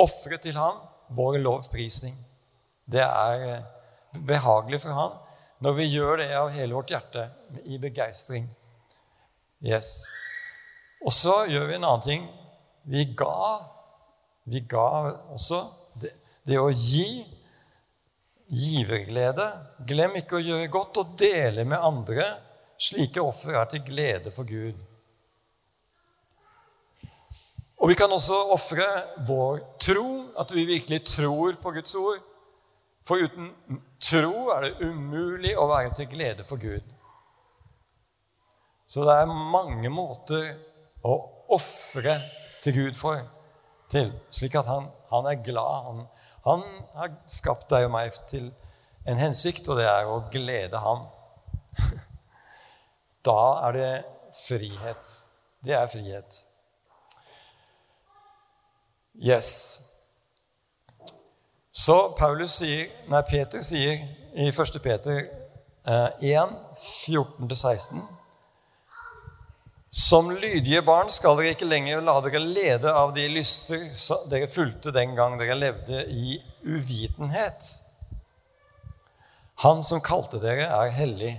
ofre 0.00 0.38
til 0.42 0.56
Ham, 0.58 0.80
vår 1.12 1.40
lovprisning. 1.42 2.16
Det 2.90 3.04
er 3.04 3.44
eh, 3.50 3.68
behagelig 4.16 4.80
for 4.86 4.96
Han 4.96 5.18
når 5.60 5.74
vi 5.76 5.90
gjør 5.92 6.22
det 6.22 6.30
av 6.32 6.48
hele 6.54 6.72
vårt 6.72 6.88
hjerte 6.88 7.26
i 7.68 7.76
begeistring. 7.76 8.46
Yes. 9.60 10.08
Og 11.04 11.12
så 11.12 11.44
gjør 11.50 11.66
vi 11.68 11.76
en 11.76 11.84
annen 11.84 12.04
ting. 12.04 12.26
Vi 12.88 13.04
ga, 13.16 13.60
vi 14.48 14.62
ga 14.68 14.88
også 15.34 15.62
det, 16.00 16.14
det 16.48 16.60
å 16.60 16.70
gi. 16.72 17.24
Giverglede. 18.50 19.46
Glem 19.86 20.16
ikke 20.18 20.40
å 20.40 20.42
gjøre 20.42 20.70
godt 20.72 21.02
og 21.02 21.12
dele 21.20 21.64
med 21.68 21.78
andre. 21.78 22.24
Slike 22.80 23.22
offer 23.22 23.54
er 23.54 23.68
til 23.70 23.84
glede 23.86 24.32
for 24.34 24.48
Gud. 24.48 24.78
Og 27.80 27.88
vi 27.88 27.96
kan 27.96 28.12
også 28.12 28.36
ofre 28.52 28.86
vår 29.28 29.62
tro, 29.80 30.08
at 30.36 30.50
vi 30.52 30.66
virkelig 30.68 31.04
tror 31.14 31.56
på 31.62 31.72
Guds 31.76 31.94
ord. 31.96 32.18
For 33.08 33.22
uten 33.24 33.52
tro 34.02 34.50
er 34.52 34.66
det 34.66 34.88
umulig 34.88 35.54
å 35.56 35.68
være 35.70 35.94
til 35.96 36.10
glede 36.10 36.44
for 36.44 36.60
Gud. 36.60 36.84
Så 38.90 39.04
det 39.06 39.14
er 39.14 39.28
mange 39.30 39.90
måter 39.92 40.48
å 41.06 41.12
ofre 41.54 42.16
til 42.62 42.74
Gud 42.74 42.96
for, 42.98 43.22
til, 43.90 44.10
slik 44.34 44.56
at 44.58 44.66
han, 44.66 44.88
han 45.12 45.28
er 45.30 45.38
glad. 45.46 45.84
Han, 45.86 46.00
han, 46.48 46.64
har 46.96 47.14
skapt 47.30 47.70
deg 47.70 47.86
og 47.86 47.94
meg 47.94 48.18
til 48.30 48.48
en 49.06 49.20
hensikt, 49.20 49.70
og 49.70 49.78
det 49.78 49.86
er 49.86 50.10
å 50.10 50.18
glede 50.32 50.82
ham. 50.82 51.06
Da 53.20 53.40
er 53.68 53.76
det 53.76 53.88
frihet. 54.32 55.08
Det 55.60 55.74
er 55.76 55.88
frihet. 55.92 56.38
Yes. 59.20 59.50
Så 61.68 62.14
Paulus 62.16 62.56
sier, 62.62 62.88
nei, 63.12 63.20
Peter 63.28 63.60
sier 63.62 64.00
i 64.32 64.48
1. 64.48 64.80
Peter 64.80 65.20
1, 65.84 66.56
14-16 66.80 68.08
som 69.90 70.30
lydige 70.30 70.82
barn 70.86 71.10
skal 71.10 71.34
dere 71.38 71.56
ikke 71.56 71.66
lenger 71.66 72.02
la 72.06 72.14
dere 72.22 72.40
lede 72.44 72.92
av 72.94 73.10
de 73.14 73.24
lyster 73.34 73.88
dere 74.30 74.46
fulgte 74.50 74.92
den 74.94 75.16
gang 75.18 75.34
dere 75.40 75.56
levde 75.58 76.04
i 76.14 76.36
uvitenhet. 76.62 77.66
Han 79.64 79.82
som 79.84 80.00
kalte 80.00 80.38
dere, 80.40 80.68
er 80.70 80.94
hellig. 80.94 81.34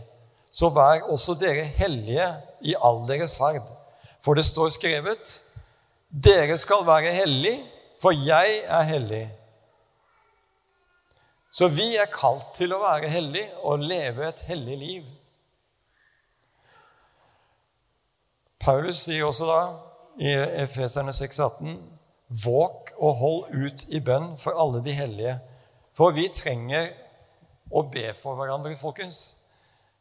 Så 0.51 0.69
vær 0.75 1.07
også 1.09 1.37
dere 1.39 1.63
hellige 1.63 2.27
i 2.67 2.75
all 2.75 3.05
deres 3.07 3.37
ferd. 3.39 3.63
For 4.21 4.35
det 4.35 4.45
står 4.45 4.69
skrevet:" 4.75 5.39
Dere 6.11 6.57
skal 6.59 6.83
være 6.85 7.13
hellig, 7.15 7.55
for 8.01 8.11
jeg 8.11 8.57
er 8.67 8.83
hellig. 8.83 9.29
Så 11.51 11.69
vi 11.71 11.95
er 11.95 12.11
kalt 12.11 12.51
til 12.53 12.73
å 12.75 12.81
være 12.83 13.07
hellig 13.07 13.45
og 13.63 13.79
leve 13.79 14.27
et 14.27 14.43
hellig 14.49 14.77
liv. 14.77 15.05
Paulus 18.61 18.99
sier 19.07 19.25
også 19.25 19.47
da 19.49 19.61
i 20.21 20.31
Efeserne 20.61 21.13
6,18.: 21.17 21.79
Våk 22.43 22.91
og 22.97 23.15
hold 23.17 23.55
ut 23.57 23.85
i 23.89 24.01
bønn 24.05 24.35
for 24.37 24.53
alle 24.61 24.83
de 24.85 24.93
hellige. 24.93 25.39
For 25.97 26.13
vi 26.13 26.27
trenger 26.29 26.91
å 27.73 27.81
be 27.89 28.11
for 28.13 28.37
hverandre, 28.37 28.75
folkens. 28.77 29.23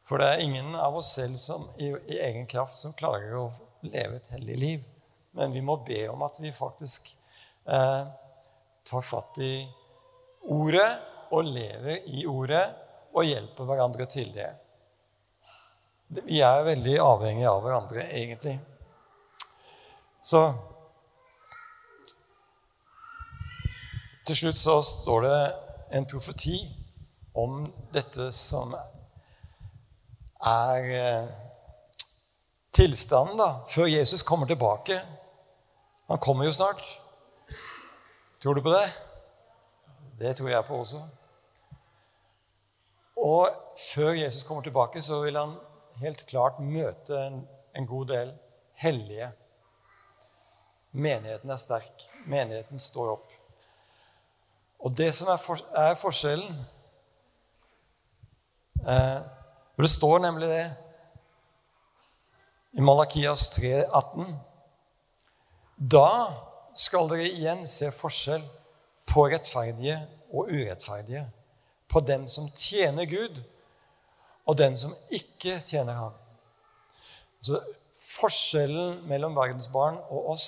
For 0.05 0.21
det 0.21 0.27
er 0.29 0.43
ingen 0.45 0.75
av 0.77 0.95
oss 0.99 1.09
selv 1.15 1.39
som 1.41 1.65
i, 1.79 1.89
i 1.89 2.19
egen 2.21 2.45
kraft 2.51 2.77
som 2.77 2.93
klarer 2.93 3.33
å 3.39 3.47
leve 3.81 4.19
et 4.19 4.29
hellig 4.35 4.57
liv. 4.59 4.85
Men 5.33 5.55
vi 5.55 5.65
må 5.65 5.79
be 5.87 6.03
om 6.11 6.21
at 6.27 6.37
vi 6.43 6.53
faktisk 6.53 7.09
eh, 7.65 8.01
tar 8.85 9.05
fatt 9.07 9.41
i 9.41 9.55
ordet 10.51 10.89
og 11.31 11.47
lever 11.49 12.05
i 12.11 12.27
ordet 12.29 12.65
og 13.15 13.25
hjelper 13.25 13.69
hverandre 13.71 14.05
til 14.11 14.29
det. 14.35 14.51
Vi 16.11 16.41
er 16.43 16.65
veldig 16.67 16.97
avhengige 16.99 17.49
av 17.49 17.61
hverandre, 17.63 18.03
egentlig. 18.11 18.57
Så 20.23 20.43
Til 24.21 24.37
slutt 24.37 24.55
så 24.55 24.75
står 24.85 25.23
det 25.25 25.37
en 25.97 26.05
profeti 26.05 26.59
om 27.35 27.63
dette 27.91 28.27
som 28.31 28.75
er 30.45 30.85
eh, 30.93 31.31
tilstanden 32.71 33.41
da, 33.41 33.47
før 33.67 33.89
Jesus 33.89 34.21
kommer 34.23 34.47
tilbake. 34.47 34.99
Han 36.07 36.21
kommer 36.21 36.45
jo 36.45 36.53
snart. 36.53 36.85
Tror 38.39 38.53
du 38.53 38.61
på 38.61 38.71
det? 38.71 38.85
Det 40.21 40.35
tror 40.37 40.53
jeg 40.53 40.67
på 40.69 40.79
også. 40.79 41.01
Og 43.17 43.49
før 43.93 44.13
Jesus 44.21 44.43
kommer 44.43 44.63
tilbake, 44.63 45.01
så 45.01 45.19
vil 45.25 45.37
han 45.37 45.57
helt 46.01 46.25
klart 46.29 46.59
møte 46.59 47.17
en, 47.17 47.41
en 47.77 47.87
god 47.87 48.11
del 48.11 48.33
hellige. 48.81 49.31
Menigheten 50.91 51.51
er 51.53 51.61
sterk. 51.61 52.05
Menigheten 52.27 52.81
står 52.81 53.13
opp. 53.15 53.31
Og 54.81 54.93
det 54.97 55.11
som 55.13 55.29
er, 55.29 55.37
for, 55.37 55.61
er 55.77 55.93
forskjellen 55.99 56.55
eh, 58.81 59.19
For 59.75 59.85
det 59.85 59.91
står 59.93 60.23
nemlig 60.25 60.49
det 60.49 60.63
i 62.71 62.81
Malakias 62.81 63.49
3, 63.53 63.73
18. 63.83 64.33
Da 65.91 66.09
skal 66.77 67.09
dere 67.11 67.27
igjen 67.27 67.65
se 67.67 67.91
forskjell 67.93 68.43
på 69.11 69.27
rettferdige 69.27 69.97
og 70.31 70.47
urettferdige, 70.53 71.25
på 71.91 71.99
dem 72.07 72.27
som 72.31 72.47
tjener 72.55 73.09
Gud, 73.11 73.41
og 74.51 74.57
den 74.59 74.75
som 74.77 74.91
ikke 75.09 75.61
tjener 75.63 75.95
ham. 75.95 76.15
Så 77.41 77.61
forskjellen 77.95 79.05
mellom 79.07 79.35
verdens 79.37 79.69
barn 79.71 79.95
og 80.11 80.33
oss 80.33 80.47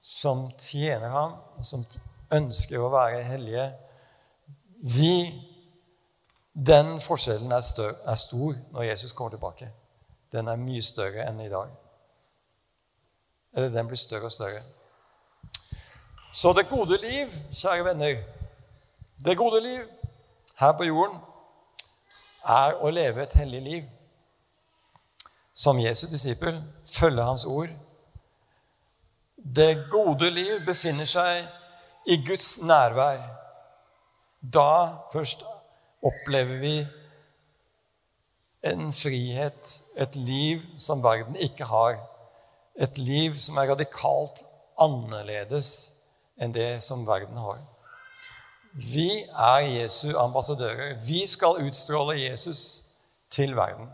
som 0.00 0.46
tjener 0.60 1.10
ham, 1.10 1.34
og 1.58 1.66
som 1.66 1.82
ønsker 2.34 2.78
å 2.78 2.92
være 2.92 3.24
hellige 3.26 3.72
vi, 4.84 5.40
Den 6.54 7.00
forskjellen 7.02 7.50
er, 7.50 7.64
stør, 7.66 7.96
er 8.06 8.14
stor 8.14 8.54
når 8.70 8.84
Jesus 8.86 9.12
kommer 9.12 9.32
tilbake. 9.34 9.72
Den 10.30 10.46
er 10.46 10.60
mye 10.60 10.82
større 10.86 11.24
enn 11.26 11.40
i 11.42 11.48
dag. 11.50 11.72
Eller 13.56 13.72
den 13.74 13.88
blir 13.90 13.98
større 13.98 14.28
og 14.28 14.32
større. 14.32 14.60
Så 16.30 16.52
det 16.54 16.68
gode 16.70 17.00
liv, 17.02 17.34
kjære 17.50 17.88
venner 17.88 18.22
Det 19.26 19.36
gode 19.38 19.60
liv 19.64 19.82
her 20.60 20.72
på 20.78 20.86
jorden 20.86 21.18
er 22.48 22.76
å 22.80 22.90
leve 22.92 23.22
et 23.22 23.36
hellig 23.40 23.62
liv. 23.62 23.84
Som 25.54 25.78
Jesu 25.78 26.06
disippel 26.10 26.58
følge 26.90 27.22
hans 27.22 27.44
ord. 27.44 27.70
Det 29.36 29.86
gode 29.90 30.30
liv 30.30 30.64
befinner 30.66 31.08
seg 31.08 31.44
i 32.10 32.18
Guds 32.26 32.58
nærvær. 32.62 33.20
Da 34.40 35.04
først 35.12 35.44
opplever 36.04 36.58
vi 36.60 36.74
en 38.64 38.92
frihet, 38.92 39.80
et 39.96 40.16
liv 40.16 40.62
som 40.80 41.02
verden 41.04 41.36
ikke 41.36 41.68
har. 41.68 41.98
Et 42.80 42.98
liv 42.98 43.36
som 43.38 43.58
er 43.60 43.70
radikalt 43.70 44.42
annerledes 44.80 45.70
enn 46.40 46.54
det 46.54 46.82
som 46.82 47.04
verden 47.06 47.36
har. 47.38 47.60
Vi 48.74 49.08
er 49.22 49.58
Jesu 49.70 50.16
ambassadører. 50.18 50.96
Vi 51.06 51.26
skal 51.26 51.62
utstråle 51.62 52.16
Jesus 52.18 52.82
til 53.30 53.54
verden. 53.56 53.86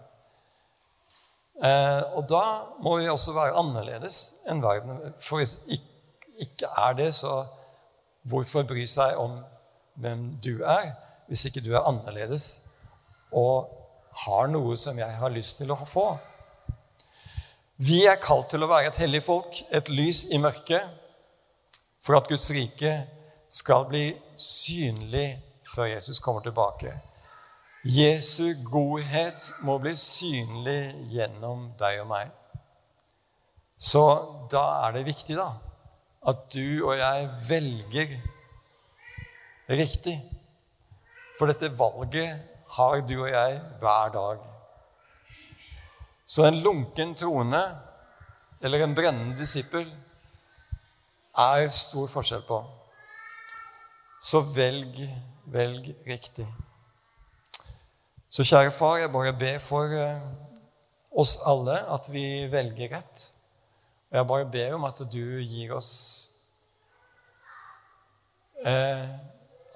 Eh, 1.61 2.03
og 2.17 2.25
da 2.29 2.45
må 2.81 2.97
vi 2.99 3.09
også 3.13 3.35
være 3.37 3.59
annerledes 3.61 4.21
enn 4.49 4.63
verden. 4.65 5.13
For 5.21 5.43
hvis 5.43 5.59
ikke 6.41 6.71
er 6.81 6.97
det, 6.97 7.11
så 7.15 7.43
hvorfor 8.23 8.65
bry 8.65 8.87
seg 8.89 9.21
om 9.21 9.43
hvem 10.01 10.31
du 10.41 10.63
er, 10.65 10.95
hvis 11.29 11.45
ikke 11.45 11.61
du 11.65 11.75
er 11.75 11.85
annerledes 11.85 12.49
og 13.37 13.69
har 14.25 14.49
noe 14.49 14.77
som 14.81 14.99
jeg 14.99 15.13
har 15.21 15.37
lyst 15.37 15.61
til 15.61 15.71
å 15.75 15.79
få? 15.85 16.09
Vi 17.81 18.07
er 18.09 18.21
kalt 18.21 18.49
til 18.53 18.65
å 18.65 18.69
være 18.69 18.89
et 18.89 19.01
hellig 19.01 19.23
folk, 19.25 19.61
et 19.73 19.89
lys 19.93 20.27
i 20.33 20.41
mørket, 20.41 20.89
for 22.05 22.17
at 22.17 22.29
Guds 22.29 22.49
rike 22.57 22.93
skal 23.51 23.87
bli 23.91 24.05
synlig 24.39 25.29
før 25.75 25.91
Jesus 25.91 26.19
kommer 26.23 26.43
tilbake. 26.45 26.95
Jesu 27.85 28.53
godhet 28.69 29.41
må 29.65 29.79
bli 29.81 29.95
synlig 29.97 30.93
gjennom 31.15 31.71
deg 31.81 32.03
og 32.03 32.11
meg. 32.11 32.31
Så 33.81 34.03
da 34.53 34.63
er 34.85 34.99
det 34.99 35.07
viktig 35.09 35.39
da, 35.39 35.55
at 36.29 36.45
du 36.53 36.85
og 36.85 36.99
jeg 37.01 37.29
velger 37.49 38.13
riktig. 39.71 40.19
For 41.39 41.49
dette 41.49 41.73
valget 41.79 42.37
har 42.77 43.01
du 43.09 43.15
og 43.23 43.31
jeg 43.31 43.61
hver 43.81 44.13
dag. 44.13 44.43
Så 46.27 46.45
en 46.47 46.61
lunken 46.63 47.15
trone 47.17 47.63
eller 48.61 48.85
en 48.85 48.95
brennende 48.95 49.39
disippel 49.41 49.89
er 51.41 51.73
stor 51.73 52.11
forskjell 52.13 52.45
på. 52.47 52.61
Så 54.21 54.41
velg, 54.41 54.99
velg 55.49 55.95
riktig. 56.05 56.45
Så 58.29 58.45
kjære 58.45 58.71
far, 58.71 58.99
jeg 59.01 59.13
bare 59.13 59.33
ber 59.33 59.57
for 59.65 59.95
eh, 59.97 60.19
oss 61.11 61.39
alle 61.49 61.79
at 61.89 62.09
vi 62.13 62.25
velger 62.53 62.93
rett. 62.93 63.23
Og 64.11 64.19
jeg 64.19 64.29
bare 64.29 64.51
ber 64.53 64.77
om 64.77 64.85
at 64.85 65.01
du 65.13 65.25
gir 65.41 65.73
oss 65.73 65.93
eh, 68.67 69.09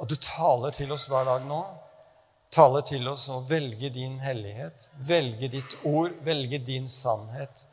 At 0.03 0.11
du 0.11 0.17
taler 0.21 0.75
til 0.77 0.93
oss 0.93 1.09
hver 1.09 1.25
dag 1.25 1.49
nå. 1.49 1.63
Taler 2.53 2.85
til 2.85 3.09
oss 3.09 3.31
å 3.33 3.41
velge 3.49 3.89
din 3.97 4.21
hellighet, 4.21 4.91
velge 5.09 5.49
ditt 5.57 5.79
ord, 5.89 6.13
velge 6.23 6.61
din 6.61 6.85
sannhet. 6.89 7.65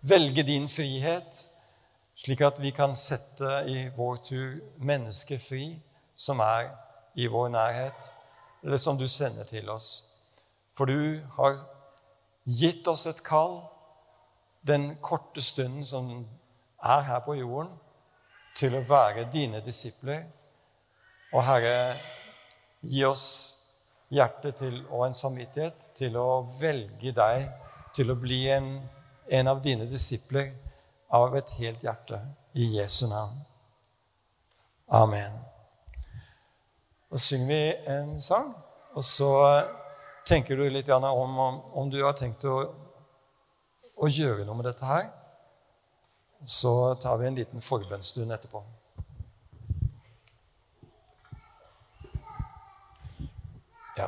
Velge 0.00 0.46
din 0.46 0.68
frihet, 0.70 1.42
slik 2.16 2.40
at 2.46 2.62
vi 2.62 2.70
kan 2.72 2.94
sette 2.96 3.64
i 3.66 3.88
vår 3.96 4.20
tur 4.30 4.60
mennesket 4.78 5.42
fri 5.42 5.64
som 6.20 6.40
er 6.44 6.68
i 7.16 7.28
vår 7.30 7.48
nærhet, 7.54 8.12
eller 8.62 8.76
som 8.76 8.98
du 8.98 9.06
sender 9.08 9.48
til 9.48 9.70
oss. 9.72 9.88
For 10.76 10.84
du 10.84 11.20
har 11.36 11.56
gitt 12.44 12.88
oss 12.88 13.06
et 13.08 13.22
kall 13.24 13.62
den 14.66 14.96
korte 15.00 15.40
stunden 15.42 15.86
som 15.86 16.10
er 16.84 17.00
her 17.08 17.22
på 17.24 17.38
jorden, 17.38 17.72
til 18.56 18.74
å 18.76 18.84
være 18.84 19.28
dine 19.32 19.62
disipler. 19.64 20.26
Og 21.32 21.44
Herre, 21.46 21.96
gi 22.82 23.04
oss 23.06 23.26
hjerte 24.10 24.52
til, 24.58 24.80
og 24.90 25.06
en 25.06 25.16
samvittighet 25.16 25.92
til 25.96 26.16
å 26.18 26.42
velge 26.58 27.14
deg 27.16 27.46
til 27.94 28.10
å 28.10 28.18
bli 28.18 28.42
en, 28.52 28.72
en 29.30 29.52
av 29.52 29.62
dine 29.64 29.86
disipler 29.88 30.52
av 31.14 31.36
et 31.38 31.54
helt 31.60 31.86
hjerte. 31.86 32.20
I 32.52 32.66
Jesu 32.80 33.06
navn. 33.06 33.38
Amen. 34.90 35.49
Da 37.10 37.18
synger 37.18 37.46
vi 37.46 37.62
en 37.90 38.20
sang, 38.22 38.52
og 38.94 39.04
så 39.04 39.30
tenker 40.24 40.56
du 40.56 40.68
litt 40.70 40.88
om, 40.94 41.04
om, 41.04 41.56
om 41.74 41.88
du 41.90 41.98
har 42.04 42.14
tenkt 42.14 42.44
å, 42.46 42.58
å, 43.96 44.06
gjøre 44.06 44.44
noe 44.46 44.54
med 44.60 44.68
dette 44.68 44.86
her. 44.86 45.08
Så 46.46 46.94
tar 47.02 47.18
vi 47.18 47.26
en 47.26 47.36
liten 47.36 47.64
forbønnsstund 47.64 48.30
etterpå. 48.32 48.62
Ja. 53.98 54.06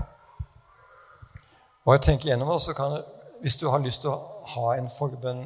Bare 1.83 2.05
tenk 2.07 2.25
igjennom 2.25 2.55
det, 2.55 2.61
så 2.63 2.77
kan 2.79 3.01
hvis 3.43 3.59
du 3.59 3.67
har 3.73 3.83
lyst 3.83 4.05
til 4.05 4.13
å 4.13 4.47
ha 4.55 4.77
en 4.79 4.87
forbønn 4.91 5.43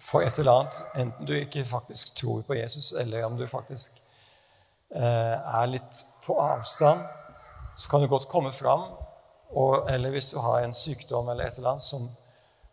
for 0.00 0.22
et 0.22 0.38
eller 0.38 0.60
annet, 0.60 0.78
enten 0.94 1.26
du 1.26 1.34
ikke 1.34 1.66
faktisk 1.66 2.14
tror 2.22 2.44
på 2.46 2.54
Jesus, 2.54 2.92
eller 2.92 3.26
om 3.26 3.34
du 3.36 3.42
faktisk 3.50 3.98
eh, 4.94 5.34
er 5.34 5.66
litt 5.74 6.04
på 6.30 6.40
avstand, 6.40 7.00
så 7.76 7.90
kan 7.90 8.00
du 8.02 8.08
godt 8.08 8.28
komme 8.28 8.52
fram. 8.52 8.80
Og, 9.50 9.90
eller 9.90 10.10
hvis 10.10 10.30
du 10.30 10.38
har 10.38 10.60
en 10.62 10.74
sykdom 10.74 11.28
eller 11.28 11.44
et 11.44 11.56
eller 11.58 11.74
annet 11.74 11.82
som, 11.82 12.06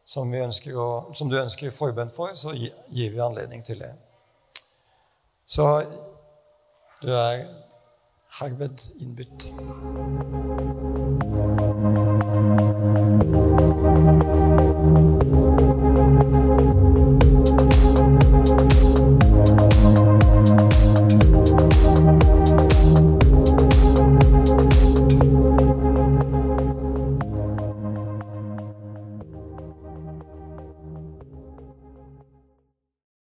som, 0.05 0.33
å, 0.33 0.89
som 1.13 1.29
du 1.29 1.39
ønsker 1.39 1.73
forbønn 1.73 2.13
for, 2.13 2.35
så 2.37 2.53
gir 2.53 3.15
vi 3.15 3.23
anledning 3.23 3.65
til 3.65 3.81
det. 3.81 3.93
Så 5.47 5.65
du 7.01 7.13
er 7.15 7.47
Herved 8.37 8.83
innbytt. 9.01 9.47